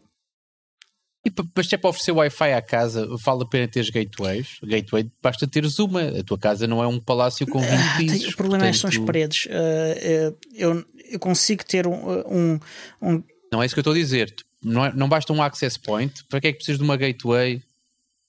[1.25, 4.57] e mas se é para oferecer Wi-Fi à casa, vale a pena teres gateways?
[4.61, 6.01] Gateway basta teres uma.
[6.01, 8.33] A tua casa não é um palácio com 20 ah, pisos.
[8.33, 8.81] O problema portanto...
[8.81, 9.45] são as paredes.
[9.45, 12.59] Uh, eu, eu consigo ter um, um,
[13.01, 14.35] um, Não é isso que eu estou a dizer.
[14.61, 16.25] Não, é, não basta um access point.
[16.27, 17.63] Para que é que precisas de uma gateway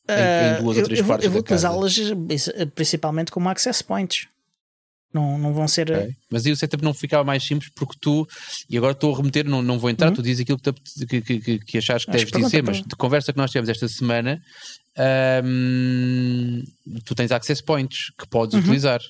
[0.09, 1.71] em, em duas uh, ou três eu, partes eu vou da casa?
[1.71, 2.13] utilizá-las
[2.77, 4.29] principalmente como access points.
[5.15, 5.89] Não, não vão ser.
[5.93, 6.17] Okay.
[6.29, 8.27] Mas aí o setup não ficava mais simples porque tu,
[8.69, 10.15] e agora estou a remeter, não, não vou entrar, uhum.
[10.15, 13.39] tu dizes aquilo que, que, que, que, achares que deves dizer, mas de conversa que
[13.39, 14.43] nós tivemos esta semana,
[15.45, 16.65] hum,
[17.05, 18.61] tu tens access points que podes uhum.
[18.61, 19.01] utilizar.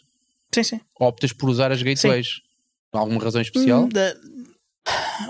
[0.54, 0.80] Sim, sim.
[1.00, 2.26] Optas por usar as gateways.
[2.26, 2.40] Sim.
[2.92, 3.88] Alguma razão especial?
[3.88, 4.14] Da...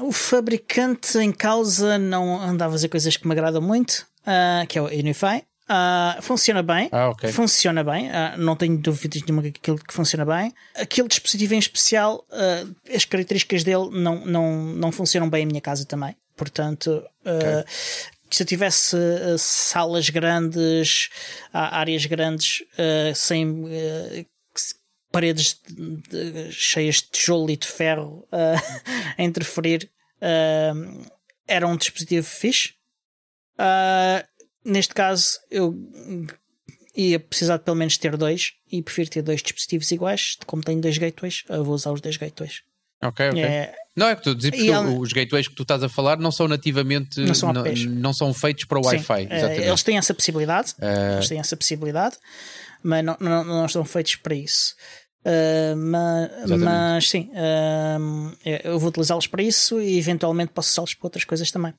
[0.02, 4.76] O fabricante em causa não anda a fazer coisas que me agradam muito, uh, que
[4.76, 5.44] é o Unify.
[5.64, 7.32] Uh, funciona bem, ah, okay.
[7.32, 10.52] funciona bem, uh, não tenho dúvidas nenhuma que aquilo que funciona bem.
[10.74, 15.62] Aquele dispositivo em especial, uh, as características dele não, não, não funcionam bem em minha
[15.62, 16.14] casa também.
[16.36, 17.64] Portanto, okay.
[18.30, 18.96] se eu tivesse
[19.38, 21.08] salas grandes,
[21.52, 22.64] áreas grandes,
[23.14, 23.64] sem
[25.12, 28.26] paredes de, cheias de tijolo e de ferro
[29.16, 29.88] a interferir,
[31.46, 32.74] era um dispositivo fixe.
[34.64, 35.74] Neste caso, eu
[36.96, 40.36] ia precisar de pelo menos ter dois e prefiro ter dois dispositivos iguais.
[40.46, 42.62] Como tenho dois gateways, eu vou usar os dois gateways.
[43.02, 43.42] Ok, ok.
[43.42, 44.90] É, não é que tu dizes porque ela...
[44.98, 48.32] os gateways que tu estás a falar não são nativamente não são, não, não são
[48.32, 49.28] feitos para o Wi-Fi.
[49.30, 51.16] É, eles têm essa possibilidade, uh...
[51.16, 52.16] eles têm essa possibilidade,
[52.82, 54.74] mas não, não, não estão feitos para isso.
[55.20, 61.06] Uh, mas, mas, sim, uh, eu vou utilizá-los para isso e eventualmente posso usá-los para
[61.06, 61.72] outras coisas também.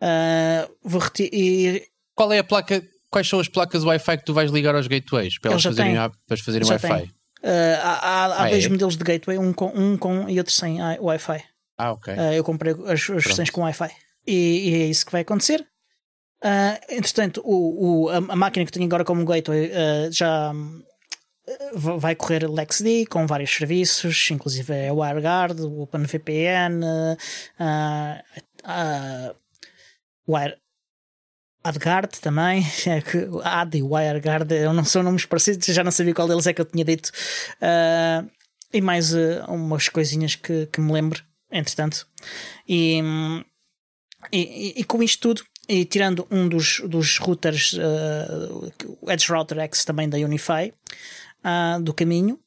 [0.00, 1.80] Uh, vou retirar.
[2.16, 2.82] Qual é a placa?
[3.10, 5.94] Quais são as placas Wi-Fi que tu vais ligar aos gateways para eles, fazerem,
[6.26, 7.02] para fazerem Wi-Fi?
[7.44, 7.48] Uh,
[7.82, 8.68] há há, ah, dois é?
[8.68, 11.44] modelos de gateway, um com, um com e outro sem Wi-Fi.
[11.78, 12.12] Ah, ok.
[12.12, 13.90] Uh, eu comprei as, as versões com Wi-Fi.
[14.26, 15.64] E, e, é isso que vai acontecer.
[16.42, 19.70] Uh, entretanto, o, o, a, a, máquina que tenho agora como gateway
[20.10, 20.52] já
[21.72, 27.16] vai correr LexD com vários serviços, inclusive é o WireGuard, o OpenVPN, uh,
[28.64, 29.36] uh,
[30.28, 30.56] Wire,
[31.68, 36.28] AdGuard também, é que Ad e WireGuard não são nomes parecidos, já não sabia qual
[36.28, 37.10] deles é que eu tinha dito.
[37.60, 38.28] Uh,
[38.72, 42.06] e mais uh, umas coisinhas que, que me lembro, entretanto.
[42.68, 43.00] E,
[44.32, 49.58] e, e, com isto tudo, e tirando um dos, dos routers, uh, o Edge Router
[49.60, 50.72] X também da Unify,
[51.82, 52.40] do caminho.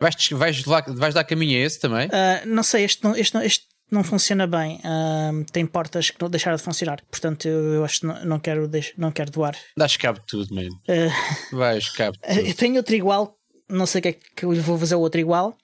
[0.00, 2.08] vais, vais, vais dar caminho a esse também?
[2.46, 4.76] não sei, este, este, este não funciona bem.
[4.78, 7.00] Uh, tem portas que não deixaram de funcionar.
[7.10, 9.56] Portanto, eu, eu acho que não, não, quero, não quero doar.
[9.76, 10.78] Dás cabo de tudo, mesmo.
[10.88, 12.46] Uh, Vais cabo de tudo.
[12.46, 13.36] Eu tenho outro igual.
[13.68, 15.56] Não sei o que é que eu vou fazer outro igual.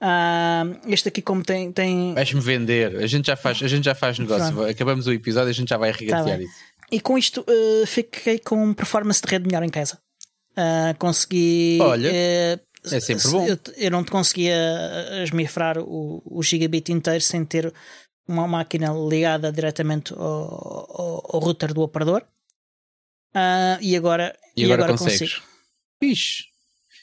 [0.00, 1.72] Uh, este aqui, como tem.
[1.72, 2.14] tem...
[2.14, 2.96] Vais-me vender.
[2.96, 4.54] A gente já faz, a gente já faz negócio.
[4.54, 4.70] Pronto.
[4.70, 6.54] Acabamos o episódio, a gente já vai tá regatear tá isso.
[6.90, 9.98] E com isto, uh, fiquei com performance de rede melhor em casa.
[10.52, 11.78] Uh, consegui.
[11.80, 12.10] Olha.
[12.92, 13.46] É sempre bom.
[13.46, 14.56] Eu, eu não te conseguia
[15.22, 17.72] esmifrar o, o gigabit inteiro sem ter
[18.26, 22.22] uma máquina ligada diretamente ao, ao, ao router do operador.
[23.34, 25.42] Uh, e agora, e agora, e agora consigo.
[26.02, 26.44] Fixe.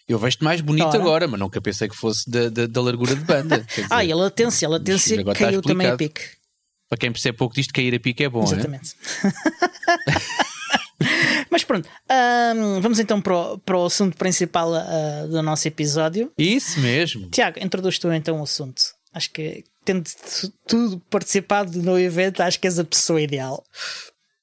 [0.08, 0.98] Eu vejo-te mais bonito Ora.
[1.00, 3.60] agora, mas nunca pensei que fosse da, da, da largura de banda.
[3.68, 6.22] Dizer, ah, e a latência, a latência caiu também a pique.
[6.88, 8.96] Para quem percebe pouco disto, cair a pique é bom, Exatamente.
[9.24, 10.46] É?
[11.56, 11.88] Mas pronto,
[12.82, 16.30] vamos então para o, para o assunto principal uh, do nosso episódio.
[16.38, 17.30] Isso mesmo.
[17.30, 18.82] Tiago, introduz tu então o assunto.
[19.14, 20.04] Acho que, tendo
[20.68, 23.64] tudo participado no evento, acho que és a pessoa ideal.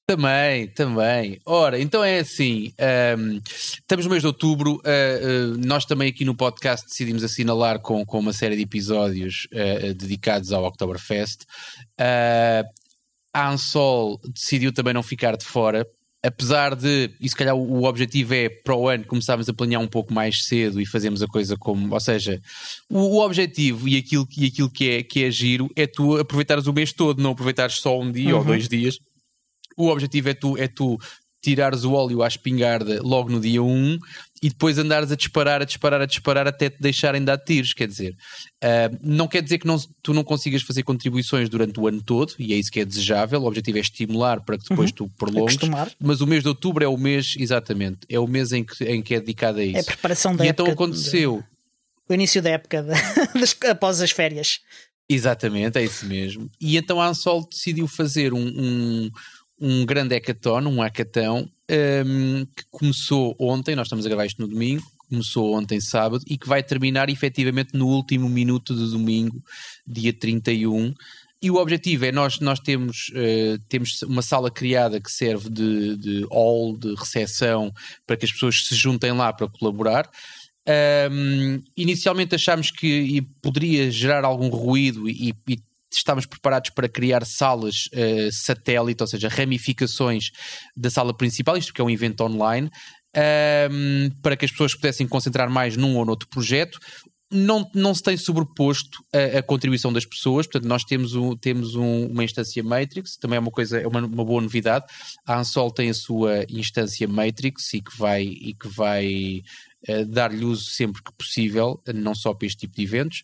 [0.07, 1.39] Também, também.
[1.45, 2.73] Ora, então é assim:
[3.19, 4.77] um, estamos no mês de outubro.
[4.77, 9.47] Uh, uh, nós também aqui no podcast decidimos assinalar com, com uma série de episódios
[9.53, 11.45] uh, dedicados ao Oktoberfest.
[13.35, 15.87] a Ansol decidiu também não ficar de fora
[16.23, 19.89] apesar de, e se calhar o, objetivo é para o ano começarmos a planear um
[19.89, 22.41] pouco mais cedo e fazermos a coisa como, ou seja,
[22.89, 26.67] o, o objetivo e aquilo, e aquilo que, é, que é giro é tu aproveitares
[26.67, 28.39] o mês todo, não aproveitares só um dia uhum.
[28.39, 28.99] ou dois dias.
[29.77, 30.99] O objetivo é tu, é tu
[31.43, 33.99] tirares o óleo à espingarda logo no dia 1
[34.43, 37.73] e depois andares a disparar, a disparar, a disparar até te deixarem dar tiros.
[37.73, 38.17] Quer dizer,
[38.63, 42.35] uh, não quer dizer que não, tu não consigas fazer contribuições durante o ano todo,
[42.41, 43.41] e é isso que é desejável.
[43.41, 44.97] O objetivo é estimular para que depois uhum.
[44.97, 45.57] tu prolongues.
[46.01, 49.01] Mas o mês de outubro é o mês, exatamente, é o mês em que, em
[49.01, 49.77] que é dedicado a isso.
[49.77, 50.83] É a preparação da e então época.
[50.83, 51.37] então aconteceu.
[51.37, 52.91] De, o início da época, de,
[53.71, 54.59] após as férias.
[55.09, 56.51] Exatamente, é isso mesmo.
[56.61, 59.11] E então a Ansol decidiu fazer um, um
[59.63, 64.49] um grande hackathon, um hackathon, um, que começou ontem, nós estamos a gravar isto no
[64.49, 69.41] domingo, começou ontem sábado e que vai terminar efetivamente no último minuto do domingo,
[69.87, 70.93] dia 31.
[71.41, 75.97] E o objetivo é nós, nós temos, uh, temos uma sala criada que serve de,
[75.97, 77.73] de hall, de recepção,
[78.05, 80.11] para que as pessoas se juntem lá para colaborar.
[81.11, 85.59] Um, inicialmente achámos que poderia gerar algum ruído e, e
[85.99, 90.31] estávamos preparados para criar salas uh, satélite, ou seja, ramificações
[90.77, 92.71] da sala principal, isto porque é um evento online,
[93.71, 96.79] um, para que as pessoas pudessem concentrar mais num ou noutro projeto.
[97.35, 101.75] Não, não se tem sobreposto a, a contribuição das pessoas, portanto, nós temos, um, temos
[101.75, 104.85] um, uma instância Matrix, também é uma coisa, é uma, uma, boa novidade.
[105.27, 109.43] A Ansol tem a sua instância Matrix e que vai, e que vai
[109.89, 113.23] uh, dar-lhe uso sempre que possível, não só para este tipo de eventos.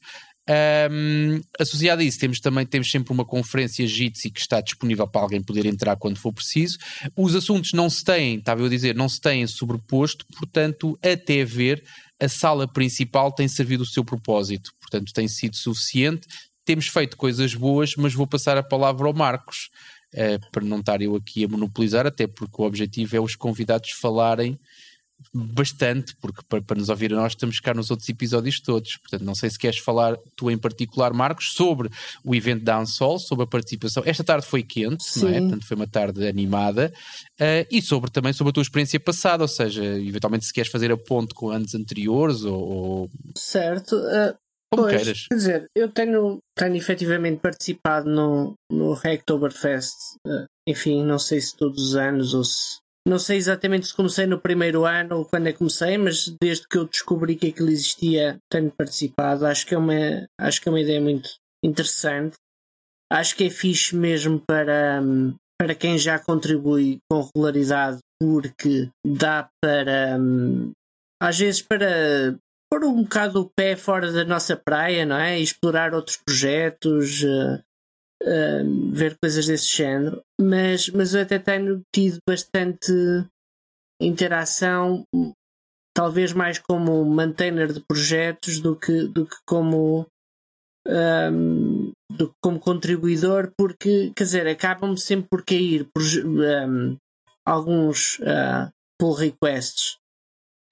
[0.48, 5.20] Um, associado a isso, temos também temos sempre uma conferência Jitsi que está disponível para
[5.20, 6.78] alguém poder entrar quando for preciso.
[7.14, 11.44] Os assuntos não se têm, estava eu a dizer, não se têm sobreposto, portanto, até
[11.44, 11.84] ver,
[12.18, 16.26] a sala principal tem servido o seu propósito, portanto, tem sido suficiente.
[16.64, 19.70] temos feito coisas boas, mas vou passar a palavra ao Marcos,
[20.14, 23.90] uh, para não estar eu aqui a monopolizar, até porque o objetivo é os convidados
[23.90, 24.58] falarem
[25.34, 28.96] bastante, porque para, para, nos ouvir a nós estamos cá nos outros episódios todos.
[28.96, 31.90] Portanto, não sei se queres falar, tu em particular, Marcos, sobre
[32.24, 34.02] o evento da Ansol, sobre a participação.
[34.06, 35.20] Esta tarde foi quente, Sim.
[35.20, 35.40] não é?
[35.40, 36.92] Portanto, foi uma tarde animada.
[37.40, 40.90] Uh, e sobre também sobre a tua experiência passada, ou seja, eventualmente se queres fazer
[40.92, 42.60] a ponte com anos anteriores ou.
[42.60, 43.10] ou...
[43.36, 43.96] Certo.
[43.96, 44.34] Uh,
[44.72, 45.26] Como pois, queiras.
[45.28, 49.94] Quer dizer, eu tenho, tenho efetivamente participado no, no Hacktoberfest,
[50.26, 52.78] uh, enfim, não sei se todos os anos ou se
[53.08, 56.68] não sei exatamente se comecei no primeiro ano ou quando é que comecei, mas desde
[56.68, 59.46] que eu descobri que aquilo existia, tenho participado.
[59.46, 61.30] Acho que é uma, acho que é uma ideia muito
[61.64, 62.36] interessante.
[63.10, 65.00] Acho que é fixe mesmo para,
[65.58, 70.18] para quem já contribui com regularidade, porque dá para,
[71.20, 72.36] às vezes, para
[72.70, 75.40] pôr um bocado o pé fora da nossa praia, não é?
[75.40, 77.24] E explorar outros projetos,
[78.22, 82.92] eh, ver coisas desse género, mas, mas eu até tenho tido bastante
[84.00, 85.04] interação,
[85.94, 90.06] talvez mais como maintainer de projetos do que, do que como
[90.88, 96.96] um, do como contribuidor, porque quer dizer, acabam sempre por cair por, um,
[97.46, 99.96] alguns uh, pull requests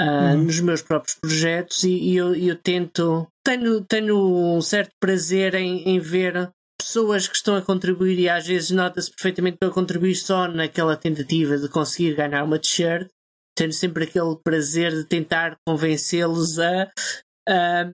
[0.01, 0.45] uh, uhum.
[0.45, 5.89] nos meus próprios projetos e, e eu, eu, tento tenho, tenho um certo prazer em,
[5.89, 10.49] em ver pessoas que estão a contribuir e às vezes nota-se perfeitamente para contribuir só
[10.49, 13.09] naquela tentativa de conseguir ganhar uma t-shirt,
[13.57, 16.91] tendo sempre aquele prazer de tentar convencê-los a,
[17.49, 17.91] a,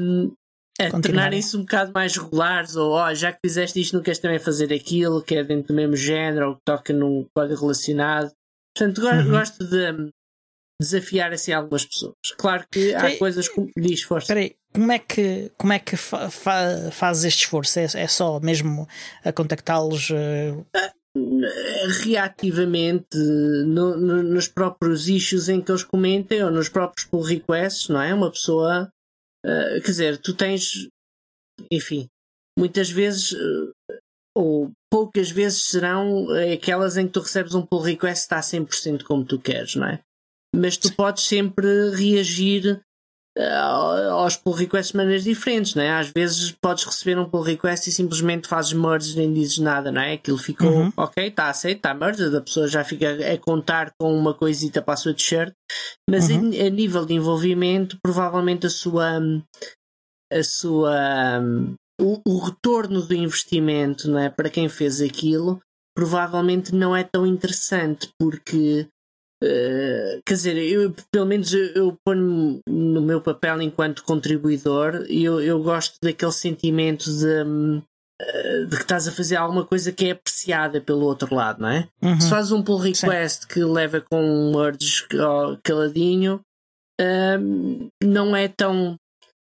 [0.80, 4.38] a tornarem-se um bocado mais regulares, ou oh, já que fizeste isto, não queres também
[4.38, 8.32] fazer aquilo, que é dentro do mesmo género, ou que toca num código relacionado.
[8.74, 9.30] Portanto, uhum.
[9.30, 10.10] gosto de
[10.80, 12.14] desafiar assim algumas pessoas.
[12.38, 14.28] Claro que há coisas que diz força.
[14.28, 17.78] Peraí, como é que, como é que fa, fa, fazes este esforço?
[17.78, 18.88] É, é só mesmo
[19.22, 20.10] a contactá-los?
[20.10, 20.66] Uh...
[22.04, 27.88] Reativamente no, no, nos próprios issues em que eles comentem ou nos próprios pull requests,
[27.88, 28.14] não é?
[28.14, 28.90] Uma pessoa,
[29.44, 30.88] uh, quer dizer, tu tens,
[31.70, 32.06] enfim,
[32.56, 33.72] muitas vezes uh,
[34.36, 39.24] ou poucas vezes serão aquelas em que tu recebes um pull request está 100% como
[39.24, 40.00] tu queres, não é?
[40.54, 42.82] Mas tu podes sempre reagir
[43.38, 45.90] uh, aos pull requests de maneiras diferentes, não é?
[45.90, 50.00] Às vezes podes receber um pull request e simplesmente fazes merge nem dizes nada, não
[50.00, 50.14] é?
[50.14, 50.92] Aquilo ficou uhum.
[50.96, 54.94] ok, está aceito, está merge, a pessoa já fica a contar com uma coisita para
[54.94, 55.52] a sua t-shirt,
[56.08, 56.50] mas uhum.
[56.52, 59.20] a, a, nível de envolvimento, provavelmente a sua
[60.32, 61.42] a sua
[62.00, 64.30] o, o retorno do investimento, não é?
[64.30, 65.60] Para quem fez aquilo,
[65.94, 68.88] provavelmente não é tão interessante porque
[69.42, 75.24] Uh, quer dizer, eu, pelo menos eu, eu ponho no meu papel enquanto contribuidor e
[75.24, 80.08] eu, eu gosto daquele sentimento de, uh, de que estás a fazer alguma coisa que
[80.08, 81.88] é apreciada pelo outro lado, não é?
[82.02, 82.20] Uhum.
[82.20, 83.48] Se fazes um pull request Sim.
[83.48, 85.06] que leva com um merge
[85.62, 86.40] caladinho,
[87.00, 88.96] uh, não é tão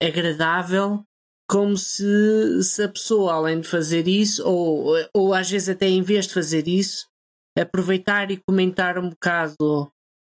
[0.02, 1.02] agradável
[1.48, 6.00] como se, se a pessoa, além de fazer isso, ou, ou às vezes até em
[6.00, 7.09] vez de fazer isso,
[7.58, 9.90] aproveitar e comentar um bocado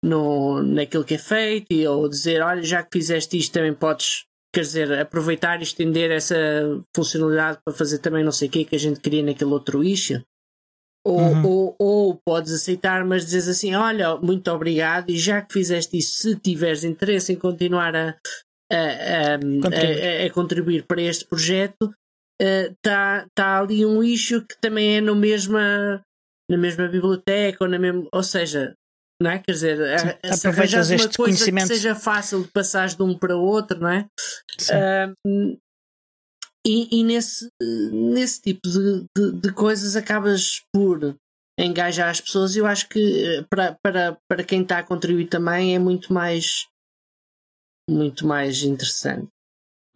[0.04, 4.26] no, naquilo que é feito e, ou dizer, olha, já que fizeste isto também podes,
[4.54, 6.36] quer dizer, aproveitar e estender essa
[6.96, 10.24] funcionalidade para fazer também não sei o que que a gente queria naquele outro issue.
[11.04, 11.46] Ou, uhum.
[11.48, 16.22] ou, ou, podes aceitar, mas dizes assim: Olha, muito obrigado, e já que fizeste isso,
[16.22, 18.16] se tiveres interesse em continuar a,
[18.72, 20.22] a, a, contribuir.
[20.22, 21.92] a, a contribuir para este projeto,
[22.40, 26.04] está uh, tá ali um issue que também é no mesma
[26.52, 28.06] na mesma biblioteca ou na mesma.
[28.12, 28.76] Ou seja,
[29.22, 29.40] não é?
[29.40, 31.68] Quer dizer, Sim, se arranjas uma coisa conhecimento...
[31.68, 34.08] que seja fácil de passar de um para o outro, não é?
[34.62, 35.58] Uh,
[36.68, 37.50] e, e nesse,
[37.92, 41.16] nesse tipo de, de, de, coisas acabas por
[41.58, 42.56] engajar as pessoas.
[42.56, 46.68] Eu acho que eh, para, para, para quem está a contribuir também é muito mais
[47.90, 49.28] muito mais interessante.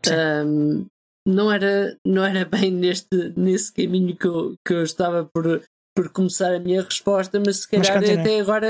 [0.07, 0.87] Um,
[1.27, 5.63] não era, não era bem neste, nesse caminho que eu, que eu estava por,
[5.95, 8.67] por começar a minha resposta, mas se calhar mas até agora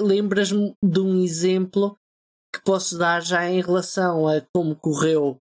[0.00, 1.96] lembras-me de um exemplo
[2.54, 5.38] que posso dar já em relação a como correu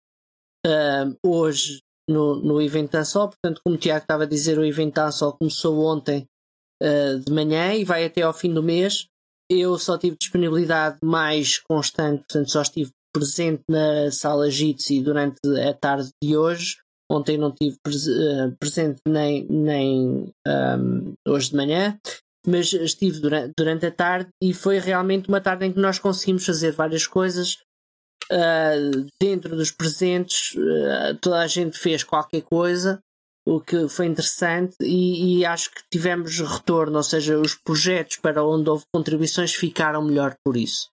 [0.66, 3.28] uh, hoje no, no evento Ansol.
[3.28, 6.26] Portanto, como o Tiago estava a dizer, o evento Ansol começou ontem
[6.82, 9.06] uh, de manhã e vai até ao fim do mês.
[9.50, 15.38] Eu só tive disponibilidade mais constante, portanto, só estive presente na sala Jitsi durante
[15.68, 16.78] a tarde de hoje.
[17.12, 21.98] Ontem não tive uh, presente nem, nem um, hoje de manhã,
[22.46, 26.46] mas estive durante, durante a tarde e foi realmente uma tarde em que nós conseguimos
[26.46, 27.58] fazer várias coisas.
[28.30, 32.98] uh, dentro dos presentes, uh, toda a gente fez qualquer coisa,
[33.46, 38.42] o que foi interessante, e, e, acho que tivemos retorno, ou seja, os projetos para
[38.42, 40.88] onde houve contribuições ficaram melhor por isso.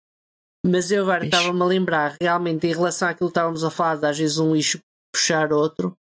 [0.65, 4.05] Mas eu agora estava-me a lembrar, realmente, em relação àquilo que estávamos a falar, de
[4.05, 4.80] às vezes um eixo
[5.14, 5.97] puxar outro,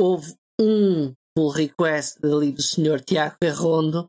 [0.00, 4.08] houve um pull request ali do senhor Tiago Ferrondo,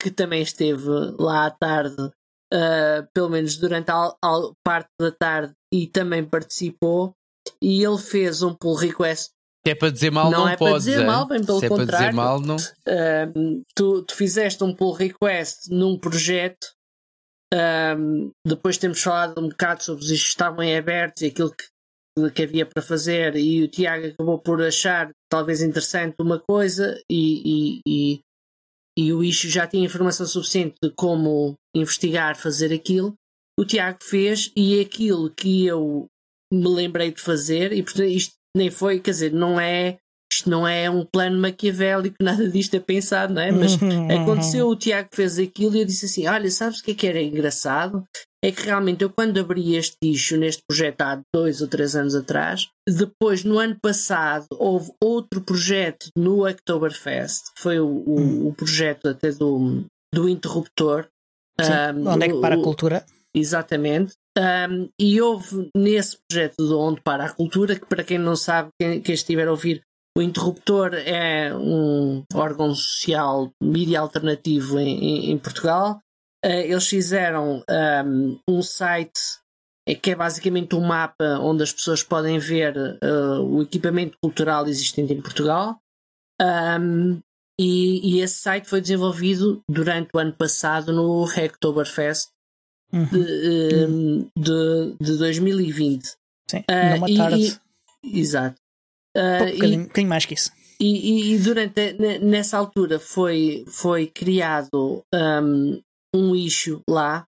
[0.00, 5.54] que também esteve lá à tarde, uh, pelo menos durante a, a, parte da tarde,
[5.72, 7.14] e também participou.
[7.60, 9.32] E ele fez um pull request.
[9.66, 11.04] Se é para dizer mal, não, não é pode, para dizer é?
[11.04, 11.84] mal, bem pelo Se contrário.
[11.84, 12.56] É para dizer mal, não.
[12.56, 16.74] Uh, tu, tu fizeste um pull request num projeto
[17.96, 21.64] um, depois temos falado um bocado sobre os que estavam em abertos e aquilo que,
[22.32, 27.42] que havia para fazer, e o Tiago acabou por achar talvez interessante uma coisa, e,
[27.44, 28.20] e, e,
[28.96, 33.14] e o issue já tinha informação suficiente de como investigar, fazer aquilo.
[33.58, 36.06] O Tiago fez, e aquilo que eu
[36.52, 39.98] me lembrei de fazer, e portanto isto nem foi, quer dizer, não é
[40.34, 43.52] isto não é um plano maquiavélico, nada disto é pensado, não é?
[43.52, 44.22] Mas uhum, uhum.
[44.22, 47.06] aconteceu, o Tiago fez aquilo e eu disse assim: Olha, sabes o que é que
[47.06, 48.04] era engraçado?
[48.44, 52.14] É que realmente eu, quando abri este issue neste projeto há dois ou três anos
[52.14, 58.48] atrás, depois no ano passado houve outro projeto no Oktoberfest, que foi o, o, hum.
[58.48, 61.06] o projeto até do, do interruptor.
[61.58, 63.06] Sim, um, onde é que para a cultura?
[63.34, 64.12] Exatamente.
[64.36, 68.70] Um, e houve nesse projeto do Onde para a Cultura, que para quem não sabe,
[68.80, 69.82] quem, quem estiver a ouvir,
[70.16, 76.00] o Interruptor é um órgão social, mídia alternativo em, em, em Portugal.
[76.44, 77.64] Uh, eles fizeram
[78.06, 79.20] um, um, site
[80.00, 85.12] que é basicamente um mapa onde as pessoas podem ver uh, o equipamento cultural existente
[85.12, 85.78] em Portugal.
[86.40, 87.20] Um,
[87.58, 92.28] e, e, esse site foi desenvolvido durante o ano passado no Hacktoberfest
[92.92, 93.06] uhum.
[93.06, 96.04] de, um, de, de 2020.
[96.50, 97.60] Sim, uh, numa tarde.
[98.02, 98.56] E, exato.
[99.16, 100.50] Uh, um bocadinho, e, bocadinho mais que isso.
[100.80, 105.80] E, e, durante nessa altura foi, foi criado um,
[106.14, 107.24] um issue lá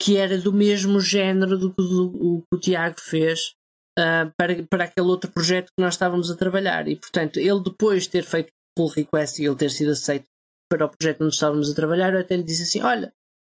[0.00, 3.54] que era do mesmo género do que o que o Tiago fez
[3.98, 6.86] uh, para, para aquele outro projeto que nós estávamos a trabalhar.
[6.86, 10.26] E portanto, ele depois de ter feito pull request e ele ter sido aceito
[10.70, 13.12] para o projeto onde estávamos a trabalhar, eu até lhe disse assim: Olha,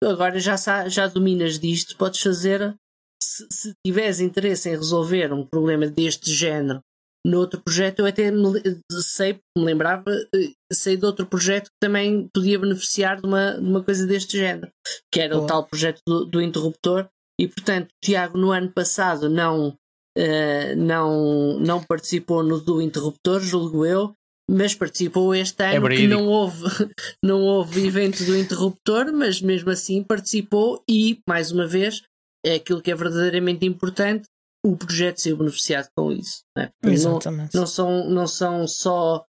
[0.04, 0.56] agora já,
[0.88, 2.74] já dominas disto, podes fazer.
[3.20, 6.80] Se, se tiveres interesse em resolver um problema deste género
[7.26, 8.60] no outro projeto eu até me,
[8.92, 13.66] sei, me lembrava, eh, sei de outro projeto que também podia beneficiar de uma, de
[13.66, 14.70] uma coisa deste género,
[15.12, 17.08] que era o tal projeto do, do, interruptor,
[17.40, 23.84] e portanto Tiago no ano passado não, uh, não, não participou no do interruptor, julgo
[23.84, 24.14] eu,
[24.50, 26.64] mas participou este é ano é que não houve,
[27.22, 32.02] não houve evento do interruptor, mas mesmo assim participou e, mais uma vez,
[32.44, 34.24] é aquilo que é verdadeiramente importante,
[34.64, 36.42] o projeto ser beneficiado com isso.
[36.56, 36.70] Né?
[36.82, 37.54] Exatamente.
[37.54, 39.24] Não, não, são, não são só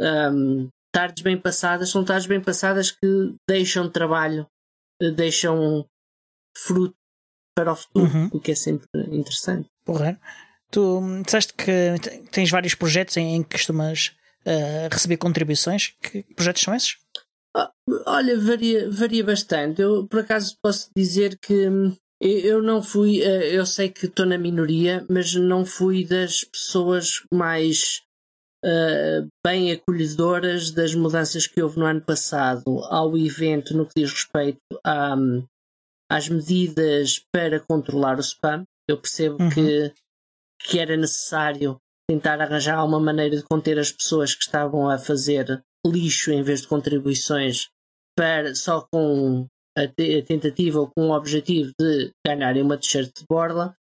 [0.00, 4.46] um, tardes bem passadas, são tardes bem passadas que deixam trabalho,
[5.00, 5.86] eh, deixam
[6.56, 6.94] fruto
[7.54, 8.30] para o futuro, uhum.
[8.32, 9.68] o que é sempre interessante.
[9.84, 10.18] Porra.
[10.70, 11.94] Tu disseste que
[12.30, 14.16] tens vários projetos em, que costumas
[14.46, 15.94] uh, receber contribuições.
[16.00, 16.96] Que projetos são esses?
[17.54, 17.70] Ah,
[18.06, 19.82] olha, varia, varia bastante.
[19.82, 24.24] Eu, por acaso, posso dizer que hum, eu não fui, eh, eu sei que estou
[24.24, 28.02] na minoria, mas não fui das pessoas mais
[28.64, 34.12] uh, bem acolhedoras das mudanças que houve no ano passado ao evento no que diz
[34.12, 35.16] respeito a,
[36.08, 38.64] às medidas para controlar o spam.
[38.88, 39.50] Eu percebo uhum.
[39.50, 39.92] que,
[40.60, 41.76] que era necessário
[42.08, 46.62] tentar arranjar uma maneira de conter as pessoas que estavam a fazer lixo em vez
[46.62, 47.68] de contribuições
[48.16, 53.24] para só com a, a tentativa ou com o objetivo de ganharem uma t-shirt de
[53.28, 53.74] borla,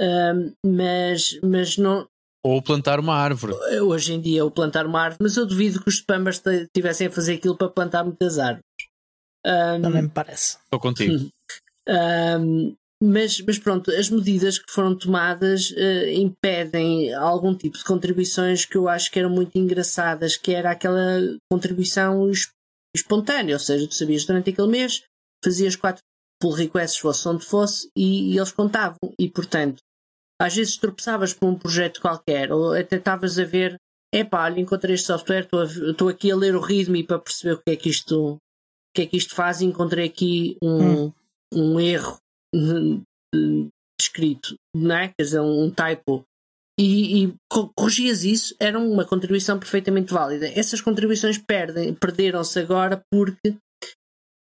[0.00, 2.06] um, mas, mas não.
[2.44, 3.54] Ou plantar uma árvore.
[3.80, 6.42] Hoje em dia, ou plantar uma árvore, mas eu duvido que os spammers
[6.74, 8.64] tivessem a fazer aquilo para plantar muitas árvores.
[9.46, 10.58] Um, Também me parece.
[10.64, 11.30] Estou contigo.
[11.88, 18.64] Um, mas, mas pronto, as medidas que foram tomadas uh, impedem algum tipo de contribuições
[18.64, 21.20] que eu acho que eram muito engraçadas, que era aquela
[21.50, 22.30] contribuição
[22.94, 25.02] espontânea, ou seja, tu sabias durante aquele mês
[25.44, 26.02] fazias quatro
[26.40, 28.98] pull requests, fosse onde fosse, e, e eles contavam.
[29.18, 29.82] E portanto,
[30.40, 33.76] às vezes tropeçavas por um projeto qualquer, ou até estavas a ver,
[34.12, 35.48] epá, olha, encontrei este software,
[35.90, 38.38] estou aqui a ler o README para perceber o que é que isto, o
[38.94, 41.12] que é que isto faz, e encontrei aqui um, hum.
[41.52, 42.18] um erro
[44.00, 45.08] escrito, não é?
[45.08, 46.24] Quer dizer, um typo.
[46.78, 50.48] E, e corrigias isso, era uma contribuição perfeitamente válida.
[50.48, 51.40] Essas contribuições
[52.00, 53.56] perderam-se agora porque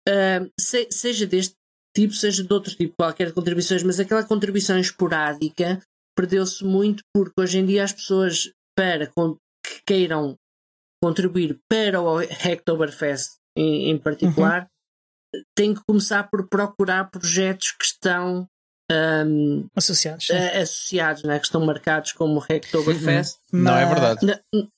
[0.08, 1.54] uh, se, seja deste
[1.94, 5.80] tipo, seja de outro tipo, qualquer de contribuições, mas aquela contribuição esporádica
[6.16, 10.36] perdeu-se muito porque hoje em dia as pessoas para que queiram
[11.02, 14.68] contribuir para o Hacktoberfest em, em particular
[15.34, 15.42] uhum.
[15.56, 18.46] têm que começar por procurar projetos que estão
[18.90, 21.38] um, associados, associados né?
[21.38, 23.38] que estão marcados como Hacktoberfest.
[23.52, 23.60] Uhum.
[23.60, 24.26] Não é verdade.
[24.52, 24.68] Não,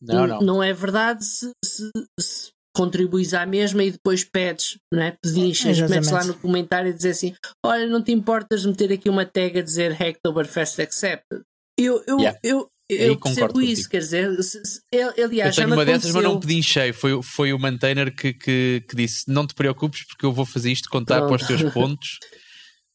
[0.00, 0.40] não, não.
[0.40, 5.16] não é verdade se, se, se contribuis à mesma e depois pedes, não é?
[5.22, 9.08] Pedinchas, metes lá no comentário e dizer assim: Olha, não te importas de meter aqui
[9.08, 11.42] uma tag a dizer Hacktoberfest Accepted.
[11.78, 12.38] Eu, eu, yeah.
[12.42, 14.80] eu, eu percebo isso, quer dizer, se, se,
[15.22, 16.92] aliás, eu tenho uma dessas, mas não pedinchei.
[16.92, 20.70] Foi, foi o maintainer que, que, que, disse: Não te preocupes, porque eu vou fazer
[20.70, 21.28] isto contar Pronto.
[21.28, 22.18] para os teus pontos.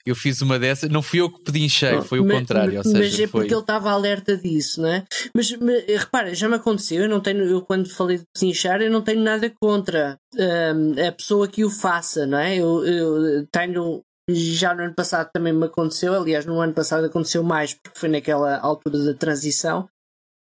[0.10, 2.78] eu fiz uma dessas, não fui eu que pedi encher, foi o mas, contrário.
[2.78, 3.41] Ou seja, mas é foi...
[3.41, 5.03] porque ele estava alerta disso, não é?
[5.34, 8.91] Mas, mas, repara, já me aconteceu, eu não tenho, eu quando falei de pedinchar, eu
[8.91, 12.58] não tenho nada contra um, a pessoa que o faça, não é?
[12.58, 17.43] Eu, eu, tenho, já no ano passado também me aconteceu, aliás, no ano passado aconteceu
[17.43, 19.89] mais, porque foi naquela altura da transição,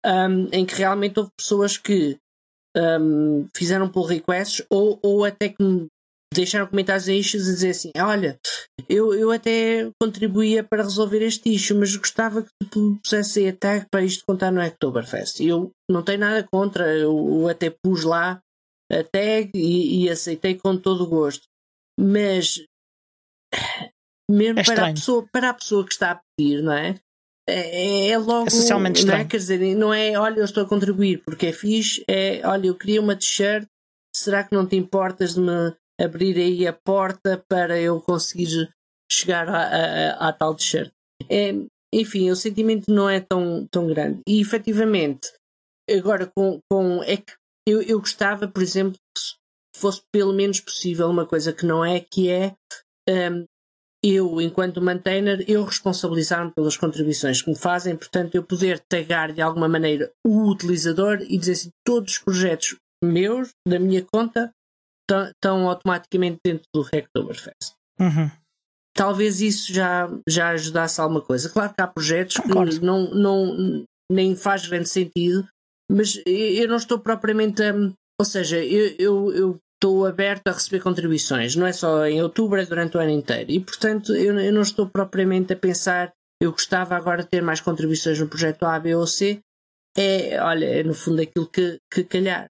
[0.04, 2.18] um, em que realmente houve pessoas que
[2.76, 5.86] um, fizeram pull requests ou, ou até que me
[6.34, 8.38] deixaram comentários em issues e dizer assim: Olha,
[8.88, 13.86] eu, eu até contribuía para resolver este issue, mas gostava que tu pusesse a tag
[13.90, 15.40] para isto contar no Oktoberfest.
[15.40, 18.40] Eu não tenho nada contra, eu até pus lá
[18.90, 21.44] a tag e, e aceitei com todo o gosto.
[21.98, 22.62] Mas
[24.30, 27.00] mesmo é para, a pessoa, para a pessoa que está a pedir, não é?
[27.48, 28.46] É, é logo.
[28.46, 29.24] É socialmente não é?
[29.24, 32.74] Quer dizer, não é olha, eu estou a contribuir porque é fixe, é olha, eu
[32.74, 33.66] queria uma t-shirt,
[34.14, 38.70] será que não te importas de me abrir aí a porta para eu conseguir
[39.10, 40.92] chegar à, tal t-shirt.
[41.28, 41.54] É,
[41.92, 44.20] enfim, o sentimento não é tão, tão grande.
[44.26, 45.28] E efetivamente,
[45.90, 47.32] agora com, com é que
[47.66, 52.00] eu, eu gostava, por exemplo, que fosse pelo menos possível uma coisa que não é,
[52.00, 52.54] que é
[53.08, 53.44] um,
[54.02, 59.40] eu, enquanto maintainer, eu responsabilizar-me pelas contribuições que me fazem, portanto, eu poder tagar de
[59.40, 64.52] alguma maneira o utilizador e dizer assim, todos os projetos meus, da minha conta,
[65.12, 67.74] estão automaticamente dentro do Hacktoberfest.
[68.00, 68.30] Uhum.
[68.94, 71.48] Talvez isso já, já ajudasse alguma coisa.
[71.48, 72.78] Claro que há projetos Concordo.
[72.78, 75.46] que não, não, nem faz grande sentido,
[75.90, 77.72] mas eu não estou propriamente a.
[78.20, 82.60] Ou seja, eu, eu, eu estou aberto a receber contribuições, não é só em outubro,
[82.60, 83.50] é durante o ano inteiro.
[83.50, 87.60] E portanto, eu, eu não estou propriamente a pensar, eu gostava agora de ter mais
[87.60, 89.38] contribuições no projeto A, B ou C.
[89.96, 92.46] É, olha, é no fundo aquilo que, que calhar.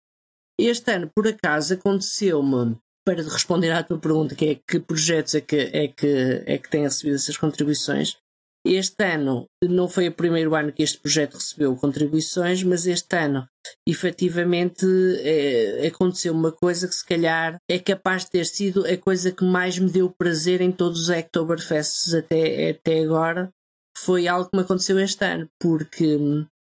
[0.59, 5.41] Este ano, por acaso, aconteceu-me, para responder à tua pergunta, que é que projetos é
[5.41, 8.19] que, é que, é que têm recebido essas contribuições,
[8.67, 13.49] este ano não foi o primeiro ano que este projeto recebeu contribuições, mas este ano
[13.87, 14.85] efetivamente
[15.21, 19.45] é, aconteceu uma coisa que se calhar é capaz de ter sido a coisa que
[19.45, 23.51] mais me deu prazer em todos os Oktoberfests até, até agora.
[23.97, 26.19] Foi algo que me aconteceu este ano, porque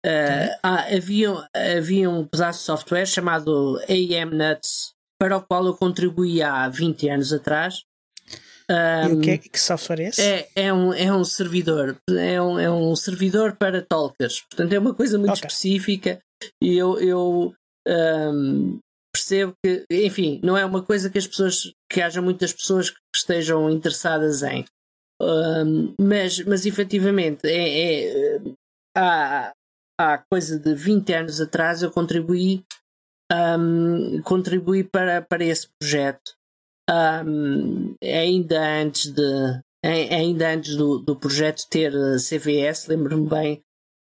[0.07, 6.42] Uh, havia, havia um pedaço de software chamado AM Nuts para o qual eu contribuí
[6.42, 7.82] há 20 anos atrás.
[8.70, 10.22] Um, e o que, é, que software é esse?
[10.22, 14.78] É, é, um, é um servidor, é um, é um servidor para talkers, portanto é
[14.78, 15.48] uma coisa muito okay.
[15.48, 16.20] específica
[16.62, 17.55] e eu, eu
[17.86, 18.78] um,
[19.12, 22.98] percebo que, enfim, não é uma coisa que as pessoas, que haja muitas pessoas que
[23.14, 24.64] estejam interessadas em.
[25.20, 28.40] Um, mas, mas efetivamente é, é,
[28.96, 29.53] há,
[30.01, 32.64] há coisa de 20 anos atrás eu contribuí
[33.32, 36.32] um, contribuí para, para esse projeto
[36.90, 43.62] um, ainda antes de ainda antes do, do projeto ter CVS, lembro-me bem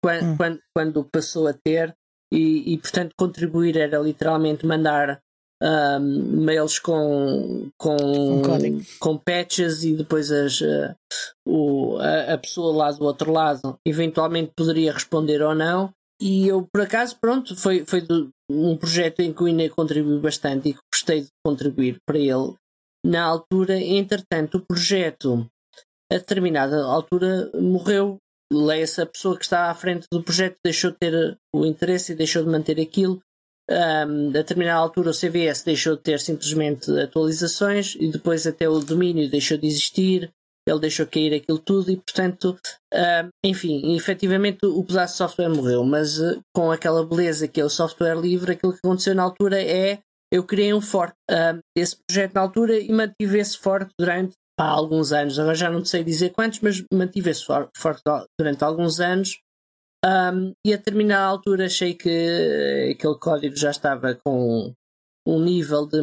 [0.03, 0.37] quando, hum.
[0.37, 1.95] quando, quando, passou a ter
[2.33, 5.21] e, e, portanto contribuir era literalmente mandar
[5.63, 10.95] um, mails com, com, um com patches e depois as, uh,
[11.47, 15.93] o, a, a, pessoa lá do outro lado eventualmente poderia responder ou não.
[16.21, 18.07] E eu, por acaso, pronto, foi, foi
[18.51, 22.55] um projeto em que o INE contribuiu bastante e gostei de contribuir para ele.
[23.05, 25.47] Na altura, entretanto, o projeto,
[26.13, 28.19] a determinada altura, morreu.
[28.53, 32.17] Leia-se a pessoa que estava à frente do projeto deixou de ter o interesse e
[32.17, 33.23] deixou de manter aquilo
[33.69, 38.81] um, a determinada altura o CVS deixou de ter simplesmente atualizações e depois até o
[38.81, 40.33] domínio deixou de existir,
[40.67, 42.57] ele deixou cair aquilo tudo e portanto,
[42.93, 47.65] um, enfim, efetivamente o pedaço de software morreu, mas uh, com aquela beleza que é
[47.65, 49.99] o software livre, aquilo que aconteceu na altura é
[50.33, 54.67] eu criei um fork um, desse projeto na altura e mantive esse fork durante pá,
[54.67, 57.71] alguns anos, agora já não sei dizer quantos, mas mantive esse fork,
[58.39, 59.39] durante alguns anos
[60.05, 64.73] um, e a determinada altura achei que aquele código já estava com
[65.27, 66.01] um nível de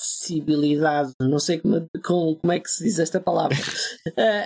[0.00, 3.56] possibilidade, não sei como, como, é que se diz esta palavra,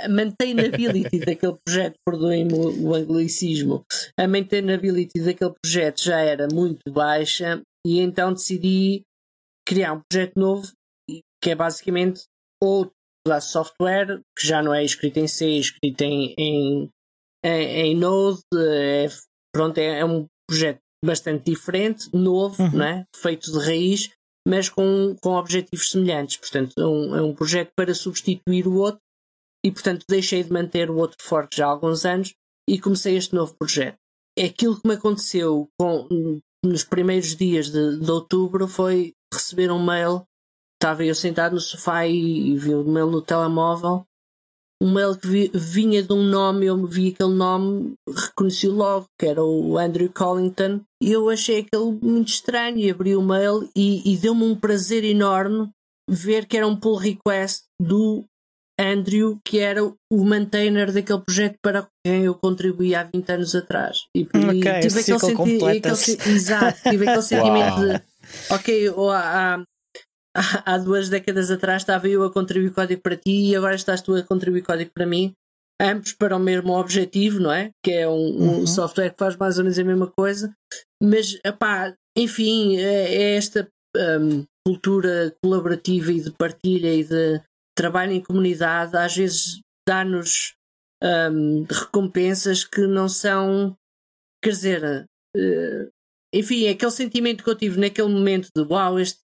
[0.04, 3.84] a maintainability daquele projeto, perdoem-me o, o anglicismo,
[4.18, 9.02] a maintainability daquele projeto já era muito baixa e então decidi
[9.66, 10.72] criar um projeto novo
[11.40, 12.24] que é basicamente
[12.60, 12.92] outro
[13.40, 16.90] software que já não é escrito em C, é escrito em, em,
[17.48, 19.06] em Node, é,
[19.52, 22.76] pronto, é, é um projeto bastante diferente, novo, uhum.
[22.76, 23.04] né?
[23.14, 24.10] feito de raiz,
[24.46, 26.38] mas com, com objetivos semelhantes.
[26.38, 29.00] Portanto, é um, é um projeto para substituir o outro
[29.64, 32.34] e, portanto, deixei de manter o outro fork já há alguns anos
[32.68, 33.98] e comecei este novo projeto.
[34.38, 36.08] Aquilo que me aconteceu com,
[36.64, 40.26] nos primeiros dias de, de outubro foi receber um mail.
[40.76, 44.04] Estava eu sentado no sofá e, e vi o mail no telemóvel
[44.84, 49.24] um mail que vi, vinha de um nome, eu vi aquele nome, reconheci logo, que
[49.24, 54.12] era o Andrew Collington, e eu achei aquele muito estranho e abri o mail e,
[54.12, 55.70] e deu-me um prazer enorme
[56.06, 58.26] ver que era um pull request do
[58.78, 63.96] Andrew, que era o maintainer daquele projeto para quem eu contribuí há 20 anos atrás.
[64.14, 68.02] E, okay, tive aquele, senti aquele, exato, tive aquele sentimento de
[68.50, 69.64] ok, ou há, há
[70.84, 74.22] duas décadas atrás estava eu a contribuir código para ti e agora estás tu a
[74.22, 75.32] contribuir código para mim,
[75.80, 77.70] ambos para o mesmo objetivo, não é?
[77.82, 78.66] Que é um, um uhum.
[78.66, 80.52] software que faz mais ou menos a mesma coisa,
[81.02, 81.38] mas
[82.16, 87.40] enfim, é, é esta um, cultura colaborativa e de partilha e de
[87.76, 90.54] trabalho em comunidade, às vezes dá-nos
[91.02, 93.76] um, recompensas que não são,
[94.42, 95.90] quer dizer, uh,
[96.32, 99.23] enfim, aquele sentimento que eu tive naquele momento de uau, este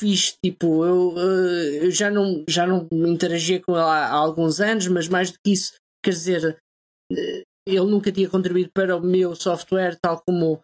[0.00, 4.60] fiz, tipo, eu, eh, eu, já, não, já não interagia com ele há, há, alguns
[4.60, 6.58] anos, mas mais do que isso, quer dizer,
[7.12, 10.54] eh, ele nunca tinha contribuído para o meu software, tal como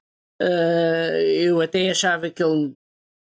[0.43, 2.73] uh, eu até achava que ele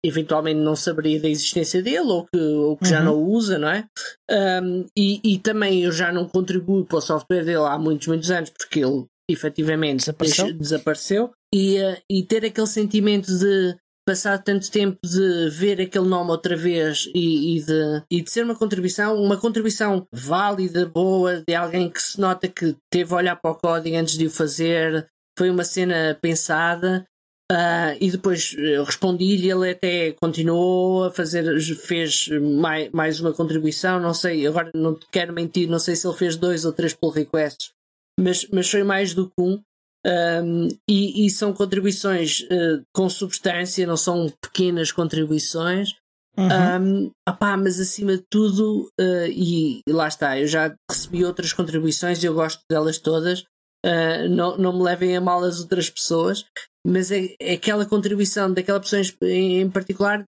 [0.04, 2.90] eventualmente não saberia da existência dele ou que, ou que uhum.
[2.90, 3.86] já não o usa, não é?
[4.30, 8.30] Um, e, e também eu já não contribuo para o software dele há muitos, muitos
[8.30, 14.70] anos, porque ele efetivamente desapareceu, desapareceu e, uh, e ter aquele sentimento de passado tanto
[14.70, 19.16] tempo de ver aquele nome outra vez e, e, de, e de ser uma contribuição,
[19.16, 23.55] uma contribuição válida, boa, de alguém que se nota que teve a olhar para o
[23.55, 27.07] código antes de o fazer, foi uma cena pensada.
[27.50, 34.14] Uh, e depois respondi-lhe, ele até continuou a fazer, fez mais, mais uma contribuição, não
[34.14, 37.72] sei, agora não quero mentir, não sei se ele fez dois ou três pull requests,
[38.18, 39.61] mas, mas foi mais do que um.
[40.05, 45.94] Um, e, e, são contribuições uh, com substância, não são pequenas contribuições.
[46.36, 47.07] Uhum.
[47.07, 51.53] Um, opá, mas acima de tudo, uh, e, e, lá está, eu já recebi outras
[51.53, 53.44] contribuições e eu gosto delas todas.
[53.84, 56.44] Uh, não, não me levem a mal as outras pessoas,
[56.86, 60.24] mas é, é aquela contribuição daquela pessoa em, em particular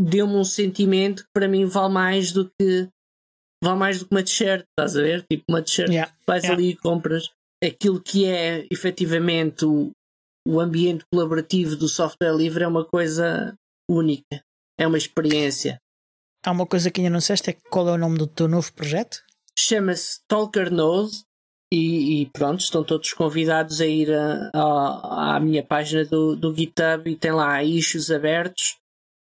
[0.00, 2.88] deu-me um sentimento que para mim vale mais do que
[3.62, 5.24] vale mais do que uma t-shirt, estás a ver?
[5.28, 6.12] Tipo uma t-shirt yeah.
[6.26, 6.60] vais yeah.
[6.60, 7.30] ali e compras
[7.64, 9.90] aquilo que é efetivamente o,
[10.46, 13.54] o ambiente colaborativo do software livre é uma coisa
[13.90, 14.42] única,
[14.78, 15.78] é uma experiência.
[16.44, 18.72] Há uma coisa que ainda não disseste, é qual é o nome do teu novo
[18.72, 19.22] projeto?
[19.58, 21.22] Chama-se Talker Node
[21.72, 26.54] e, e, pronto, estão todos convidados a ir a, a, à minha página do, do
[26.54, 28.76] GitHub e tem lá issues abertos.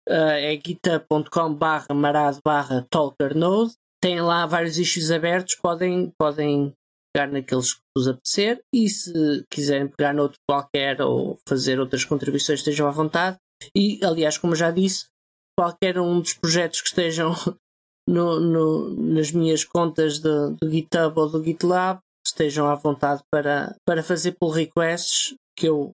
[0.10, 3.74] Uh, é github.com barra marado barra talker node
[4.04, 6.74] tem lá vários issues abertos podem, podem
[7.14, 12.60] pegar naqueles que vos apetecer e se quiserem pegar noutro qualquer ou fazer outras contribuições
[12.60, 13.38] estejam à vontade.
[13.76, 15.06] E, aliás, como já disse,
[15.58, 17.34] qualquer um dos projetos que estejam
[18.08, 23.76] no, no, nas minhas contas do, do GitHub ou do GitLab estejam à vontade para,
[23.86, 25.92] para fazer pull requests que eu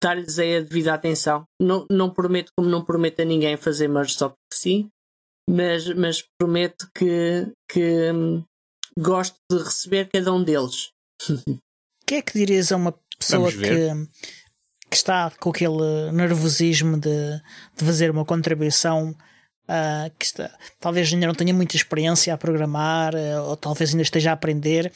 [0.00, 1.44] dar-lhes a devida atenção.
[1.60, 4.88] Não, não prometo, como não prometo a ninguém fazer merge só porque sim,
[5.48, 8.42] mas, mas prometo que, que hum,
[8.98, 10.90] gosto de receber cada um deles.
[11.28, 11.54] O
[12.06, 13.58] que é que dirias a uma pessoa que,
[14.90, 17.40] que está com aquele nervosismo de,
[17.76, 19.14] de fazer uma contribuição
[19.62, 24.02] Uh, que está, talvez ainda não tenha muita experiência a programar, uh, ou talvez ainda
[24.02, 24.92] esteja a aprender.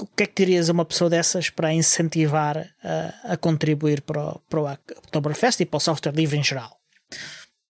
[0.00, 4.22] O que é que dirias a uma pessoa dessas para incentivar uh, a contribuir para
[4.22, 6.78] o, para o Oktoberfest e para o software livre em geral?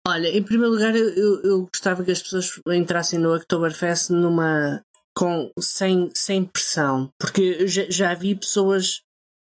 [0.07, 4.83] Olha, em primeiro lugar, eu, eu, eu gostava que as pessoas entrassem no Oktoberfest numa,
[5.19, 9.03] com, sem, sem pressão, porque já, já vi pessoas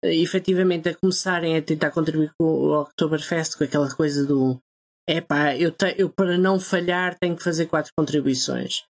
[0.03, 4.59] uh, efetivamente a começarem a tentar contribuir com o Oktoberfest com aquela coisa do
[5.07, 8.85] epá, eu, te, eu para não falhar tenho que fazer quatro contribuições.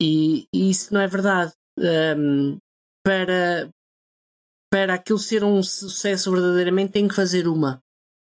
[0.00, 1.52] E, e isso não é verdade.
[1.78, 2.56] Um,
[3.04, 3.68] para,
[4.72, 7.78] para aquilo ser um sucesso verdadeiramente tem que fazer uma.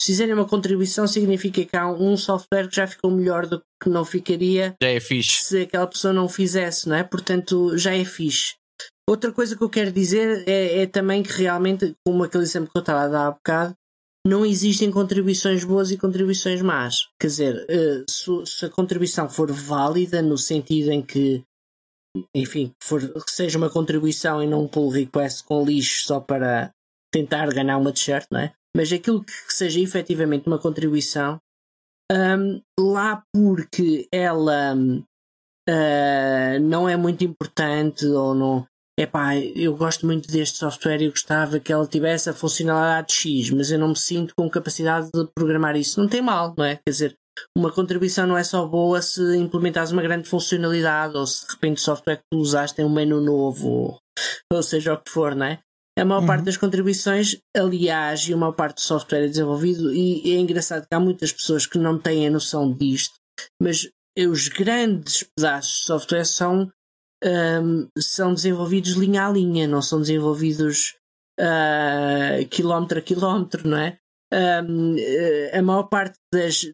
[0.00, 3.90] Se fizerem uma contribuição, significa que há um software que já ficou melhor do que
[3.90, 5.44] não ficaria já é fixe.
[5.44, 7.04] se aquela pessoa não fizesse, não é?
[7.04, 8.54] Portanto, já é fixe.
[9.08, 12.78] Outra coisa que eu quero dizer é, é também que realmente, como aquele exemplo que
[12.78, 13.74] eu estava a dar há bocado,
[14.26, 17.08] não existem contribuições boas e contribuições más.
[17.20, 21.42] Quer dizer, eh, se, a contribuição for válida, no sentido em que,
[22.34, 26.70] enfim, for, que seja uma contribuição e não um pull request com lixo só para
[27.12, 28.52] tentar ganhar uma t-shirt, não é?
[28.76, 31.38] Mas aquilo que seja efetivamente uma contribuição,
[32.12, 38.66] um, lá porque ela uh, não é muito importante ou não,
[38.98, 43.70] epá, eu gosto muito deste software e gostava que ela tivesse a funcionalidade X, mas
[43.70, 46.00] eu não me sinto com capacidade de programar isso.
[46.00, 46.76] Não tem mal, não é?
[46.76, 47.16] Quer dizer,
[47.56, 51.78] uma contribuição não é só boa se implementares uma grande funcionalidade ou se de repente
[51.78, 53.98] o software que tu usaste tem um menu novo,
[54.52, 55.60] ou seja o que for, não é?
[55.98, 56.26] A maior uhum.
[56.26, 60.86] parte das contribuições, aliás, e a maior parte do software é desenvolvido, e é engraçado
[60.86, 63.14] que há muitas pessoas que não têm a noção disto,
[63.60, 63.88] mas
[64.18, 66.70] os grandes pedaços de software são
[67.24, 70.96] um, são desenvolvidos linha a linha, não são desenvolvidos
[71.38, 73.98] uh, quilómetro a quilómetro, não é?
[74.32, 76.70] Um, eh, a maior parte das,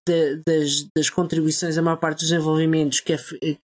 [0.46, 3.16] das, das, contribuições, a maior parte dos desenvolvimentos que,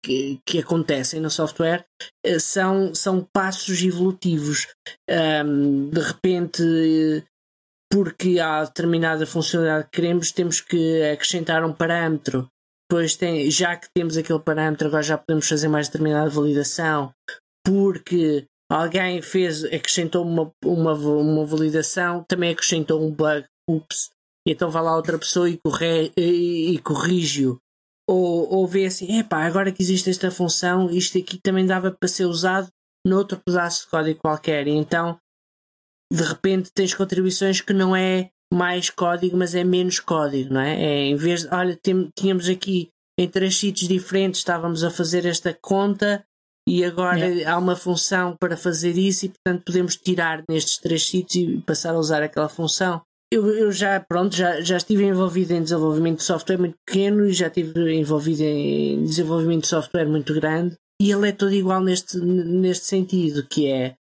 [0.01, 1.85] que, que acontecem no software
[2.25, 4.67] eh, são, são passos evolutivos.
[5.09, 6.63] Um, de repente,
[7.91, 12.47] porque há determinada funcionalidade que queremos, temos que acrescentar um parâmetro
[12.91, 17.13] depois tem, já que temos aquele parâmetro, agora já podemos fazer mais determinada validação,
[17.65, 24.09] porque alguém fez, acrescentou uma, uma, uma validação, também acrescentou um bug, ups,
[24.47, 27.59] e então vai lá outra pessoa e, corre, e, e corrige-o.
[28.09, 32.09] Ou, ou vê assim, epá, agora que existe esta função, isto aqui também dava para
[32.09, 32.69] ser usado
[33.05, 34.67] noutro pedaço de código qualquer.
[34.67, 35.17] E então,
[36.11, 40.81] de repente, tens contribuições que não é mais código, mas é menos código, não é?
[40.81, 41.79] é em vez de, olha,
[42.15, 46.25] tínhamos aqui em três sítios diferentes, estávamos a fazer esta conta
[46.67, 47.53] e agora yeah.
[47.53, 51.95] há uma função para fazer isso e portanto podemos tirar nestes três sítios e passar
[51.95, 53.01] a usar aquela função.
[53.33, 57.31] Eu, eu já, pronto, já, já estive envolvido em desenvolvimento de software muito pequeno e
[57.31, 60.75] já estive envolvido em desenvolvimento de software muito grande.
[61.01, 63.95] E ele é todo igual neste, neste sentido, que é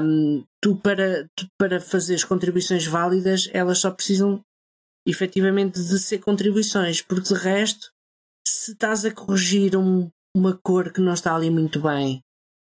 [0.00, 4.40] um, tu, para, tu para fazeres contribuições válidas, elas só precisam
[5.06, 7.90] efetivamente de ser contribuições, porque de resto,
[8.46, 12.20] se estás a corrigir um, uma cor que não está ali muito bem,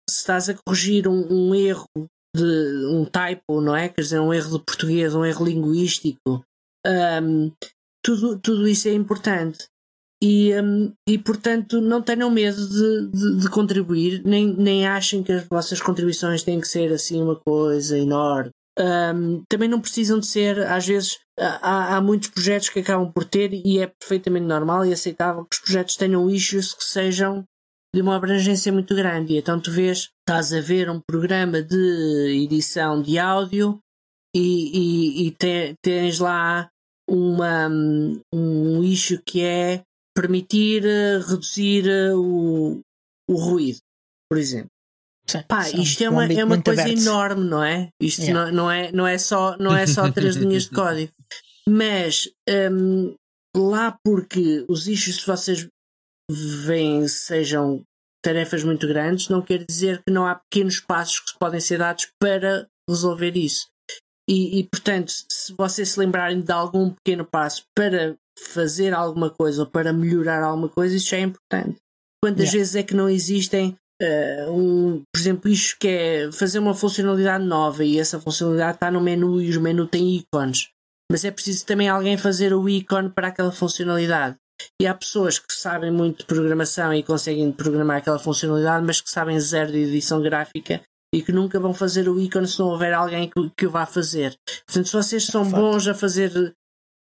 [0.10, 1.88] se estás a corrigir um, um erro
[2.36, 3.90] de um typo, não é?
[3.90, 6.44] Quer dizer, um erro de português, um erro linguístico,
[6.86, 7.52] um,
[8.04, 9.68] tudo, tudo isso é importante.
[10.22, 15.32] E, um, e portanto não tenham medo de, de, de, contribuir, nem, nem achem que
[15.32, 18.52] as vossas contribuições têm que ser assim uma coisa enorme.
[18.78, 23.24] Um, também não precisam de ser, às vezes há, há muitos projetos que acabam por
[23.24, 27.44] ter e é perfeitamente normal e aceitável que os projetos tenham issues que sejam
[27.94, 29.34] de uma abrangência muito grande.
[29.34, 33.80] E então tu vês, estás a ver um programa de edição de áudio
[34.36, 36.70] e, e, e te, tens lá
[37.10, 37.68] uma,
[38.32, 39.82] um issue que é
[40.16, 42.80] permitir uh, reduzir uh, o,
[43.28, 43.80] o ruído,
[44.30, 44.70] por exemplo.
[45.28, 47.02] Sim, Pá, sim, isto é uma, é uma coisa aberto.
[47.02, 47.90] enorme, não é?
[48.00, 48.46] Isto yeah.
[48.46, 51.12] não, não, é, não, é só, não é só três linhas de código.
[51.68, 52.30] Mas
[52.72, 53.16] um,
[53.58, 55.68] lá porque os issues, se vocês
[56.30, 57.84] veem, sejam
[58.24, 62.08] tarefas muito grandes, não quer dizer que não há pequenos passos que podem ser dados
[62.20, 63.68] para resolver isso.
[64.30, 68.16] E, e, portanto, se vocês se lembrarem de algum pequeno passo para
[68.54, 71.78] fazer alguma coisa ou para melhorar alguma coisa, isso já é importante.
[72.24, 72.58] Quantas yeah.
[72.58, 77.44] vezes é que não existem, uh, um, por exemplo, isto que é fazer uma funcionalidade
[77.44, 80.70] nova e essa funcionalidade está no menu e o menu tem ícones,
[81.12, 84.38] mas é preciso também alguém fazer o ícone para aquela funcionalidade.
[84.82, 89.10] E há pessoas que sabem muito de programação e conseguem programar aquela funcionalidade, mas que
[89.10, 90.82] sabem zero de edição gráfica
[91.14, 93.86] e que nunca vão fazer o ícone se não houver alguém que, que o vá
[93.86, 94.36] fazer.
[94.68, 96.54] Portanto, se vocês são bons a fazer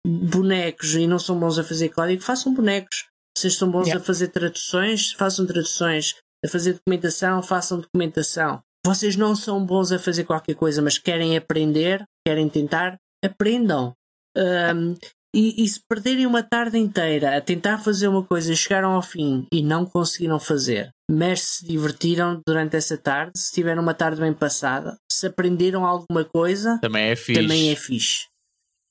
[0.07, 3.07] bonecos e não são bons a fazer código, façam bonecos.
[3.37, 4.03] Vocês são bons yeah.
[4.03, 6.15] a fazer traduções, façam traduções.
[6.45, 8.63] A fazer documentação, façam documentação.
[8.87, 13.93] Vocês não são bons a fazer qualquer coisa, mas querem aprender, querem tentar, aprendam.
[14.37, 14.95] Um,
[15.39, 19.47] e, e, se perderem uma tarde inteira a tentar fazer uma coisa, chegaram ao fim
[19.53, 24.35] e não conseguiram fazer, mas se divertiram durante essa tarde, se tiveram uma tarde bem
[24.35, 27.41] passada, se aprenderam alguma coisa, também é fixe.
[27.41, 28.27] Também é fixe.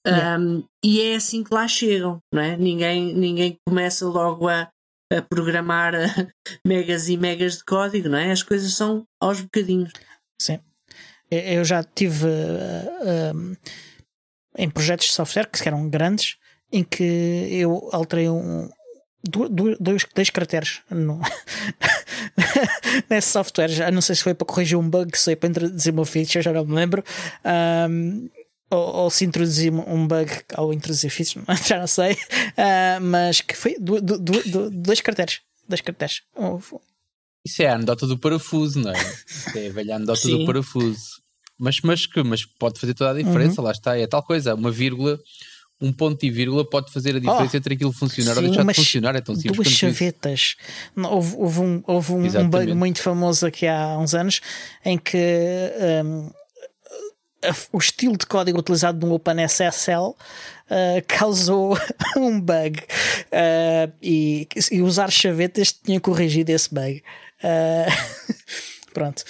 [0.08, 2.56] Um, e é assim que lá chegam, não é?
[2.56, 4.70] Ninguém, ninguém começa logo a,
[5.12, 5.94] a programar
[6.66, 8.32] megas e megas de código, não é?
[8.32, 9.92] As coisas são aos bocadinhos.
[10.42, 10.60] Sim.
[11.30, 13.58] Eu já tive uh, uh,
[14.58, 16.38] em projetos de software que eram grandes,
[16.72, 17.04] em que
[17.52, 18.70] eu alterei um,
[19.24, 21.22] dois, dois caracteres no,
[23.10, 23.70] nesse software.
[23.70, 26.42] Já não sei se foi para corrigir um bug, se foi para introduzir uma feature,
[26.42, 27.04] já não me lembro.
[27.90, 28.30] Um,
[28.70, 32.14] ou, ou, se introduzir um bug ao introduzir features, já não sei.
[32.14, 35.42] Uh, mas que foi do, do, do, dois caracteres.
[35.68, 36.22] Dois caracteres.
[37.46, 38.98] Isso é a anedota do parafuso, não é?
[39.28, 40.40] Isso é a velha anedota Sim.
[40.40, 41.22] do parafuso.
[41.60, 43.66] Mas, mas, que, mas pode fazer toda a diferença, uhum.
[43.66, 43.98] lá está.
[43.98, 45.20] É tal coisa, uma vírgula
[45.80, 48.66] um ponto e vírgula pode fazer a diferença oh, entre aquilo funcionar sim, ou deixar
[48.66, 49.16] de funcionar.
[49.16, 50.56] É tão simples Duas chavetas.
[50.96, 54.42] Houve, houve, um, houve um, um, bug muito famoso aqui há uns anos
[54.84, 55.18] em que
[56.04, 56.32] um,
[57.72, 60.16] o estilo de código utilizado no OpenSSL uh,
[61.08, 61.78] causou
[62.18, 67.04] um bug uh, e, e, usar chavetas tinha corrigido esse bug.
[67.44, 68.34] Uh,
[68.94, 69.24] pronto.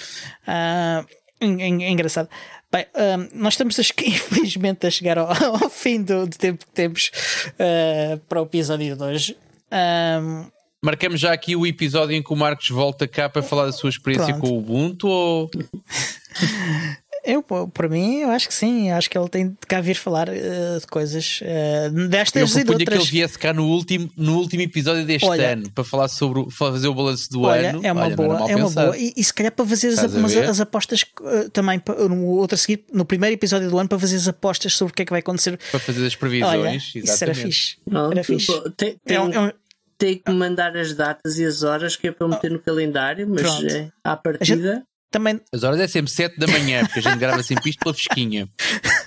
[0.46, 1.06] Uh,
[1.40, 2.28] é, é engraçado.
[2.70, 6.72] Bem, um, nós estamos, a, infelizmente, a chegar ao, ao fim do, do, tempo que
[6.72, 7.10] temos
[7.54, 9.36] uh, para o episódio de hoje.
[9.72, 10.46] Um,
[10.82, 13.90] Marcamos já aqui o episódio em que o Marcos volta cá para falar da sua
[13.90, 14.40] experiência pronto.
[14.40, 15.50] com o Ubuntu ou.
[17.24, 18.90] Eu, para mim, eu acho que sim.
[18.90, 22.64] Acho que ele tem de cá vir falar uh, de coisas uh, destas eu e
[22.64, 22.88] de outras.
[22.88, 26.50] que ele viesse cá no último, no último episódio deste Olha, ano para falar sobre
[26.50, 27.80] fazer o balanço do Olha, ano.
[27.84, 28.96] É uma Olha, boa, é uma boa.
[28.96, 32.84] E, e, se calhar para fazer as, as, as, apostas uh, também no outro seguir,
[32.92, 35.20] no primeiro episódio do ano, para fazer as apostas sobre o que é que vai
[35.20, 35.58] acontecer.
[35.70, 36.54] Para fazer as previsões.
[36.54, 37.76] Olha, isso era fixe.
[37.86, 38.52] Não, era fixe.
[38.76, 39.52] Tem, tem, é um, é um,
[39.98, 43.64] tem que mandar as datas e as horas que é para meter no calendário, mas
[43.64, 44.84] é, à partida.
[45.10, 45.40] Também...
[45.52, 48.48] As horas é sempre 7 da manhã, porque a gente grava sempre isto pela fresquinha.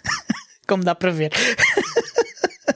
[0.68, 1.32] Como dá para ver.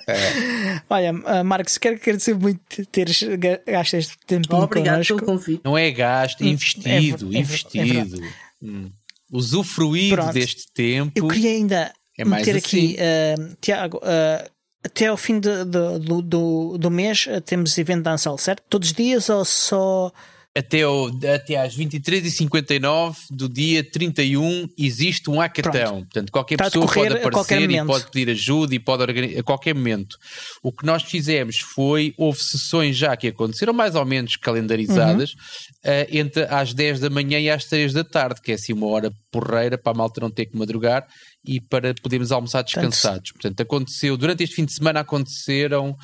[0.07, 0.81] É.
[0.89, 3.23] Olha, uh, Marcos, quero agradecer muito teres
[3.65, 5.15] gasto este tempo oh, Obrigado connosco.
[5.15, 5.61] pelo convite.
[5.63, 8.23] Não é gasto, é investido, é, é, investido.
[8.23, 8.91] É hum.
[9.31, 10.33] Usufruído Pronto.
[10.33, 11.11] deste tempo.
[11.15, 13.43] Eu queria ainda é meter aqui, assim.
[13.43, 14.49] uh, Tiago, uh,
[14.83, 18.63] até ao fim de, de, do, do, do mês uh, temos evento dançal, certo?
[18.69, 20.11] Todos os dias ou só
[20.57, 25.71] até, o, até às 23h59 do dia 31 existe um hackathon.
[25.71, 26.03] Pronto.
[26.05, 29.75] Portanto, qualquer Está pessoa pode aparecer e pode pedir ajuda e pode organizar a qualquer
[29.75, 30.15] momento.
[30.63, 35.91] O que nós fizemos foi, houve sessões já que aconteceram mais ou menos calendarizadas uhum.
[35.91, 38.87] uh, entre às 10 da manhã e às 3 da tarde, que é assim uma
[38.87, 41.05] hora porreira para a malta não ter que madrugar
[41.45, 43.33] e para podermos almoçar descansados.
[43.33, 45.95] Portanto, aconteceu, durante este fim de semana aconteceram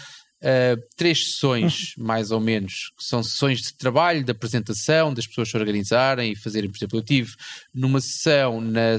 [0.41, 2.05] uh, três sessões, uhum.
[2.05, 6.35] mais ou menos, que são sessões de trabalho, de apresentação, das pessoas se organizarem e
[6.35, 7.33] fazerem, por exemplo, eu tive
[7.73, 8.97] numa sessão na,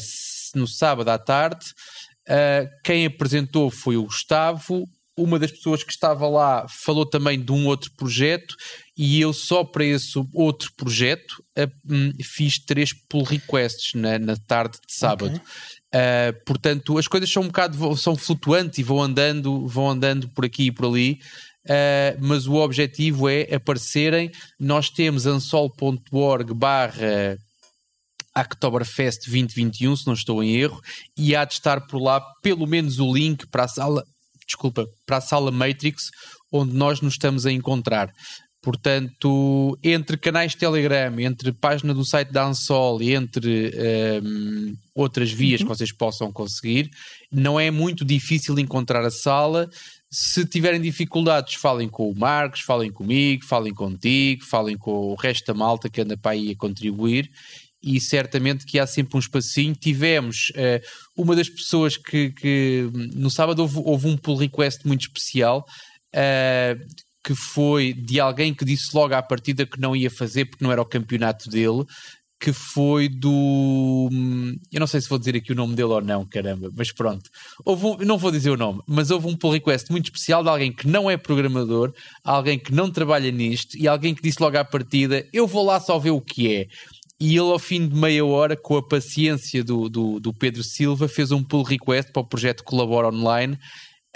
[0.55, 1.66] no sábado à tarde,
[2.28, 7.53] uh, quem apresentou foi o Gustavo, uma das pessoas que estava lá falou também de
[7.53, 8.57] um outro projeto
[8.97, 14.78] e eu só para esse outro projeto uh, fiz três pull requests na, na tarde
[14.86, 15.36] de sábado.
[15.36, 15.47] Okay.
[15.95, 20.45] Uh, portanto, as coisas são um bocado são flutuantes e vão andando, vão andando por
[20.45, 21.20] aqui e por ali.
[21.64, 24.30] Uh, mas o objetivo é aparecerem.
[24.59, 27.36] Nós temos ansol.org barra
[28.36, 30.80] Oktoberfest 2021, se não estou em erro,
[31.16, 34.03] e há de estar por lá pelo menos o link para a sala,
[34.47, 36.11] desculpa, para a sala Matrix,
[36.51, 38.11] onde nós nos estamos a encontrar.
[38.62, 43.72] Portanto, entre canais de Telegram, entre página do site da Ansol e entre
[44.22, 45.66] um, outras vias uhum.
[45.66, 46.88] que vocês possam conseguir,
[47.30, 49.68] não é muito difícil encontrar a sala.
[50.08, 55.46] Se tiverem dificuldades, falem com o Marcos, falem comigo, falem contigo, falem com o resto
[55.46, 57.28] da malta que anda para aí a contribuir.
[57.82, 59.74] E certamente que há sempre um espacinho.
[59.74, 60.80] Tivemos uh,
[61.16, 65.66] uma das pessoas que, que no sábado houve, houve um pull request muito especial.
[66.14, 66.78] Uh,
[67.24, 70.72] que foi de alguém que disse logo à partida que não ia fazer porque não
[70.72, 71.84] era o campeonato dele,
[72.42, 74.10] que foi do.
[74.72, 77.30] Eu não sei se vou dizer aqui o nome dele ou não, caramba, mas pronto.
[77.64, 80.48] Houve um, não vou dizer o nome, mas houve um pull request muito especial de
[80.48, 81.94] alguém que não é programador,
[82.24, 85.78] alguém que não trabalha nisto e alguém que disse logo à partida: Eu vou lá
[85.78, 86.66] só ver o que é.
[87.20, 91.06] E ele, ao fim de meia hora, com a paciência do, do, do Pedro Silva,
[91.06, 93.56] fez um pull request para o projeto Colabora Online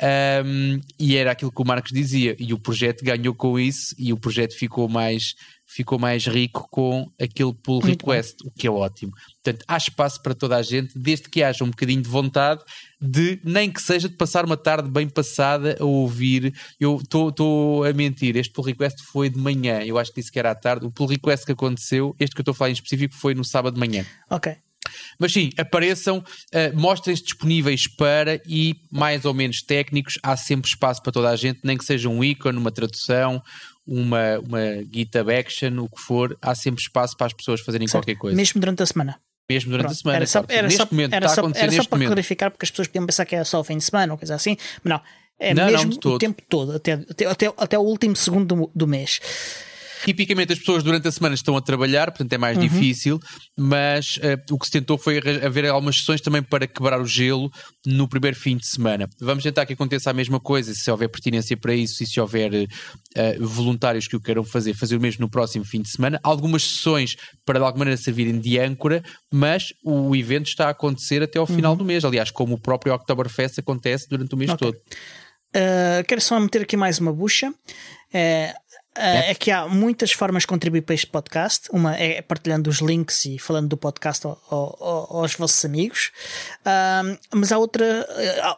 [0.03, 4.12] um, e era aquilo que o Marcos dizia, e o projeto ganhou com isso, e
[4.12, 5.34] o projeto ficou mais,
[5.64, 9.12] ficou mais rico com aquele pull request, o que é ótimo.
[9.42, 12.62] Portanto, há espaço para toda a gente, desde que haja um bocadinho de vontade
[13.01, 16.55] de, nem que seja de passar uma tarde bem passada a ouvir.
[16.78, 20.38] Eu estou a mentir, este pull request foi de manhã, eu acho que disse que
[20.38, 20.84] era à tarde.
[20.84, 23.44] O pull request que aconteceu, este que eu estou a falar em específico, foi no
[23.44, 24.05] sábado de manhã.
[24.30, 24.57] Ok.
[25.18, 30.18] Mas sim, apareçam, uh, mostrem-se disponíveis para e mais ou menos técnicos.
[30.22, 33.42] Há sempre espaço para toda a gente, nem que seja um ícone, uma tradução,
[33.86, 34.61] uma, uma
[34.92, 36.36] GitHub Action, o que for.
[36.42, 38.05] Há sempre espaço para as pessoas fazerem certo.
[38.05, 38.36] qualquer coisa.
[38.36, 39.20] Mesmo durante a semana.
[39.49, 40.16] Mesmo durante Pronto, a semana.
[40.16, 40.53] Era só, claro.
[40.59, 42.09] era neste só, momento, era está só, era só para momento.
[42.09, 44.34] clarificar, porque as pessoas podiam pensar que era só o fim de semana ou coisa
[44.34, 45.01] assim, mas não.
[45.38, 46.14] É Não, não, mesmo todo.
[46.14, 49.20] o tempo todo, até, até, até, até o último segundo do, do mês.
[50.05, 52.40] Tipicamente as pessoas durante a semana estão a trabalhar, portanto é Uhum.
[52.40, 53.18] mais difícil,
[53.57, 57.51] mas eh, o que se tentou foi haver algumas sessões também para quebrar o gelo
[57.84, 59.09] no primeiro fim de semana.
[59.20, 62.68] Vamos tentar que aconteça a mesma coisa, se houver pertinência para isso e se houver
[63.14, 66.20] eh, voluntários que o queiram fazer, fazer o mesmo no próximo fim de semana.
[66.22, 71.22] Algumas sessões para de alguma maneira servirem de âncora, mas o evento está a acontecer
[71.22, 72.05] até ao final do mês.
[72.05, 74.55] Aliás, como o próprio Oktoberfest acontece durante o mês Uhum.
[74.57, 74.72] Ok.
[74.72, 74.80] todo.
[75.57, 77.53] Uh, quero só meter aqui mais uma bucha.
[78.12, 78.53] É,
[78.97, 81.68] uh, é que há muitas formas de contribuir para este podcast.
[81.72, 86.11] Uma é partilhando os links e falando do podcast ao- ao- aos vossos amigos.
[87.32, 88.07] Mas há outra,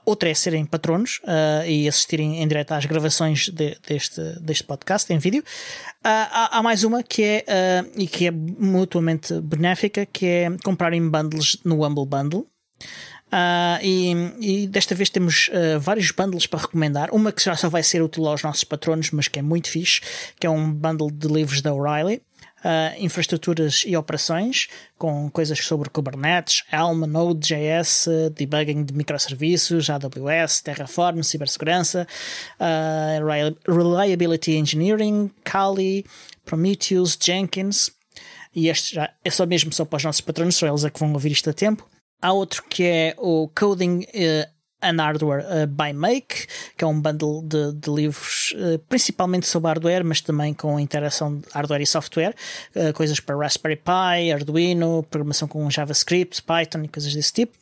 [0.04, 5.12] outra é serem patronos uh, e assistirem em direto às gravações de- deste, deste podcast
[5.12, 5.40] em vídeo.
[5.40, 7.44] Uh, há, há mais uma que é
[7.84, 12.46] uh, e que é mutuamente benéfica, que é comprarem bundles no Humble Bundle.
[13.30, 17.10] Ah, e, e desta vez temos ah, vários bundles para recomendar.
[17.12, 20.00] Uma que já só vai ser útil aos nossos patronos, mas que é muito fixe,
[20.38, 22.22] que é um bundle de livros da O'Reilly.
[22.64, 31.22] ah, infraestruturas e operações, com coisas sobre Kubernetes, Helm, Node.js, debugging de microserviços, AWS, Terraform,
[31.22, 32.06] cibersegurança,
[32.58, 33.18] ah,
[33.66, 36.04] Reliability Engineering, Kali,
[36.44, 37.90] Prometheus, Jenkins.
[38.54, 40.98] E este já é só mesmo só para os nossos patronos, são eles a que
[40.98, 41.86] vão ouvir isto a tempo.
[42.20, 44.48] Há outro que é o Coding eh,
[44.82, 46.46] and Hardware eh, by Make,
[46.76, 51.38] que é um bundle de, de livros eh, principalmente sobre hardware, mas também com interação
[51.38, 52.34] de hardware e software,
[52.94, 57.56] coisas para Raspberry Pi, Arduino, programação com JavaScript, Python e coisas desse tipo.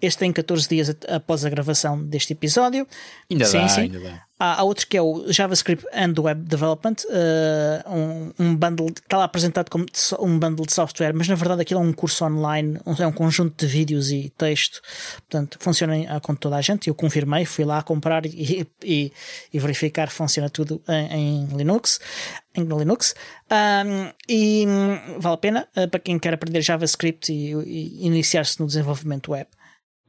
[0.00, 2.86] Este tem 14 dias após a gravação deste episódio.
[3.30, 3.80] Ainda sim, dá, sim.
[3.82, 4.22] ainda dá.
[4.42, 9.18] Há, há outro que é o JavaScript and Web Development, eh, um, um bundle está
[9.18, 9.86] lá apresentado como
[10.18, 13.12] um bundle de software, mas na verdade aquilo é um curso online, um- é um
[13.12, 14.80] conjunto de vídeos e texto,
[15.30, 16.88] portanto funciona ah, com toda a gente.
[16.88, 19.12] Eu confirmei, fui lá comprar e, e,
[19.52, 22.00] e verificar funciona tudo em, em Linux.
[22.52, 23.14] Em Linux
[23.48, 24.66] Ahm, e
[25.18, 29.48] vale a pena eh, para quem quer aprender JavaScript e, e iniciar-se no desenvolvimento web.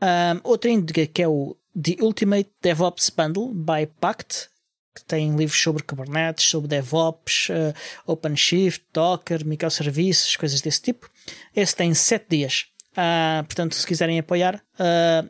[0.02, 4.50] Um, outra índica que é o The Ultimate DevOps Bundle by Pact,
[4.96, 7.74] que tem livros sobre Kubernetes, sobre DevOps, uh,
[8.06, 11.10] OpenShift, Docker, microserviços, coisas desse tipo.
[11.56, 12.68] Esse tem 7 dias.
[12.96, 15.26] Ah, portanto, se quiserem apoiar, ah,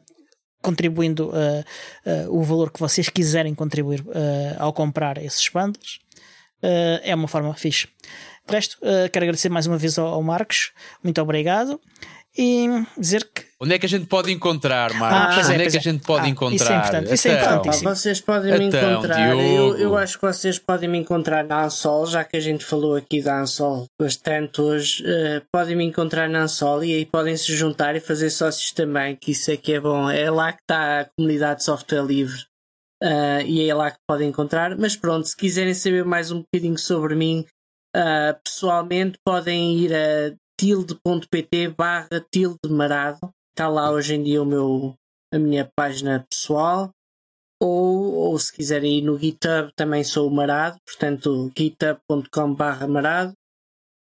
[0.62, 1.64] contribuindo ah,
[2.30, 4.04] o valor que vocês quiserem contribuir
[4.58, 6.00] ao comprar esses bundles,
[6.62, 7.88] é uma forma fixe.
[8.48, 8.78] De resto,
[9.12, 10.72] quero agradecer mais uma vez ao Marcos.
[11.04, 11.80] Muito obrigado.
[12.36, 12.68] E
[12.98, 15.36] dizer que Onde é que a gente pode encontrar, Ah, Marcos?
[15.36, 15.84] pois é, Onde é que a é.
[15.84, 16.78] gente pode Ah, isso é encontrar?
[16.80, 17.84] importante, isso é importante.
[17.84, 19.38] Vocês podem me Então, encontrar.
[19.38, 22.96] Eu, eu acho que vocês podem me encontrar na Ansol, já que a gente falou
[22.96, 25.04] aqui da Ansol bastante hoje.
[25.06, 29.16] eh, podem me encontrar na Ansol e aí podem se juntar e fazer sócios também,
[29.16, 30.10] que isso é que é bom.
[30.10, 32.42] É lá que está a comunidade de software livre.
[33.02, 34.78] eh, e é lá que podem encontrar.
[34.78, 37.46] Mas pronto, se quiserem saber mais um bocadinho sobre mim,
[37.96, 40.34] eh, pessoalmente podem ir a
[40.64, 43.20] tilde.pt barra tilde marado.
[43.52, 44.96] Está lá hoje em dia o meu,
[45.34, 46.90] a minha página pessoal
[47.62, 53.34] ou, ou se quiserem ir no GitHub também sou o Marado, portanto github.com.br Marado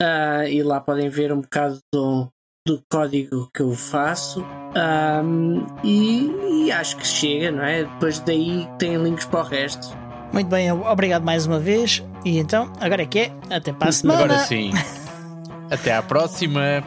[0.01, 2.29] Ah, e lá podem ver um bocado do,
[2.67, 4.45] do código que eu faço
[4.77, 7.85] Ahm, e, e acho que chega, não é?
[7.85, 9.89] Depois daí tem links para o resto.
[10.33, 12.03] Muito bem, obrigado mais uma vez.
[12.25, 13.33] E então, agora é que é.
[13.51, 14.25] Até para a semana.
[14.25, 14.73] Agora sim.
[15.71, 16.83] Até à próxima!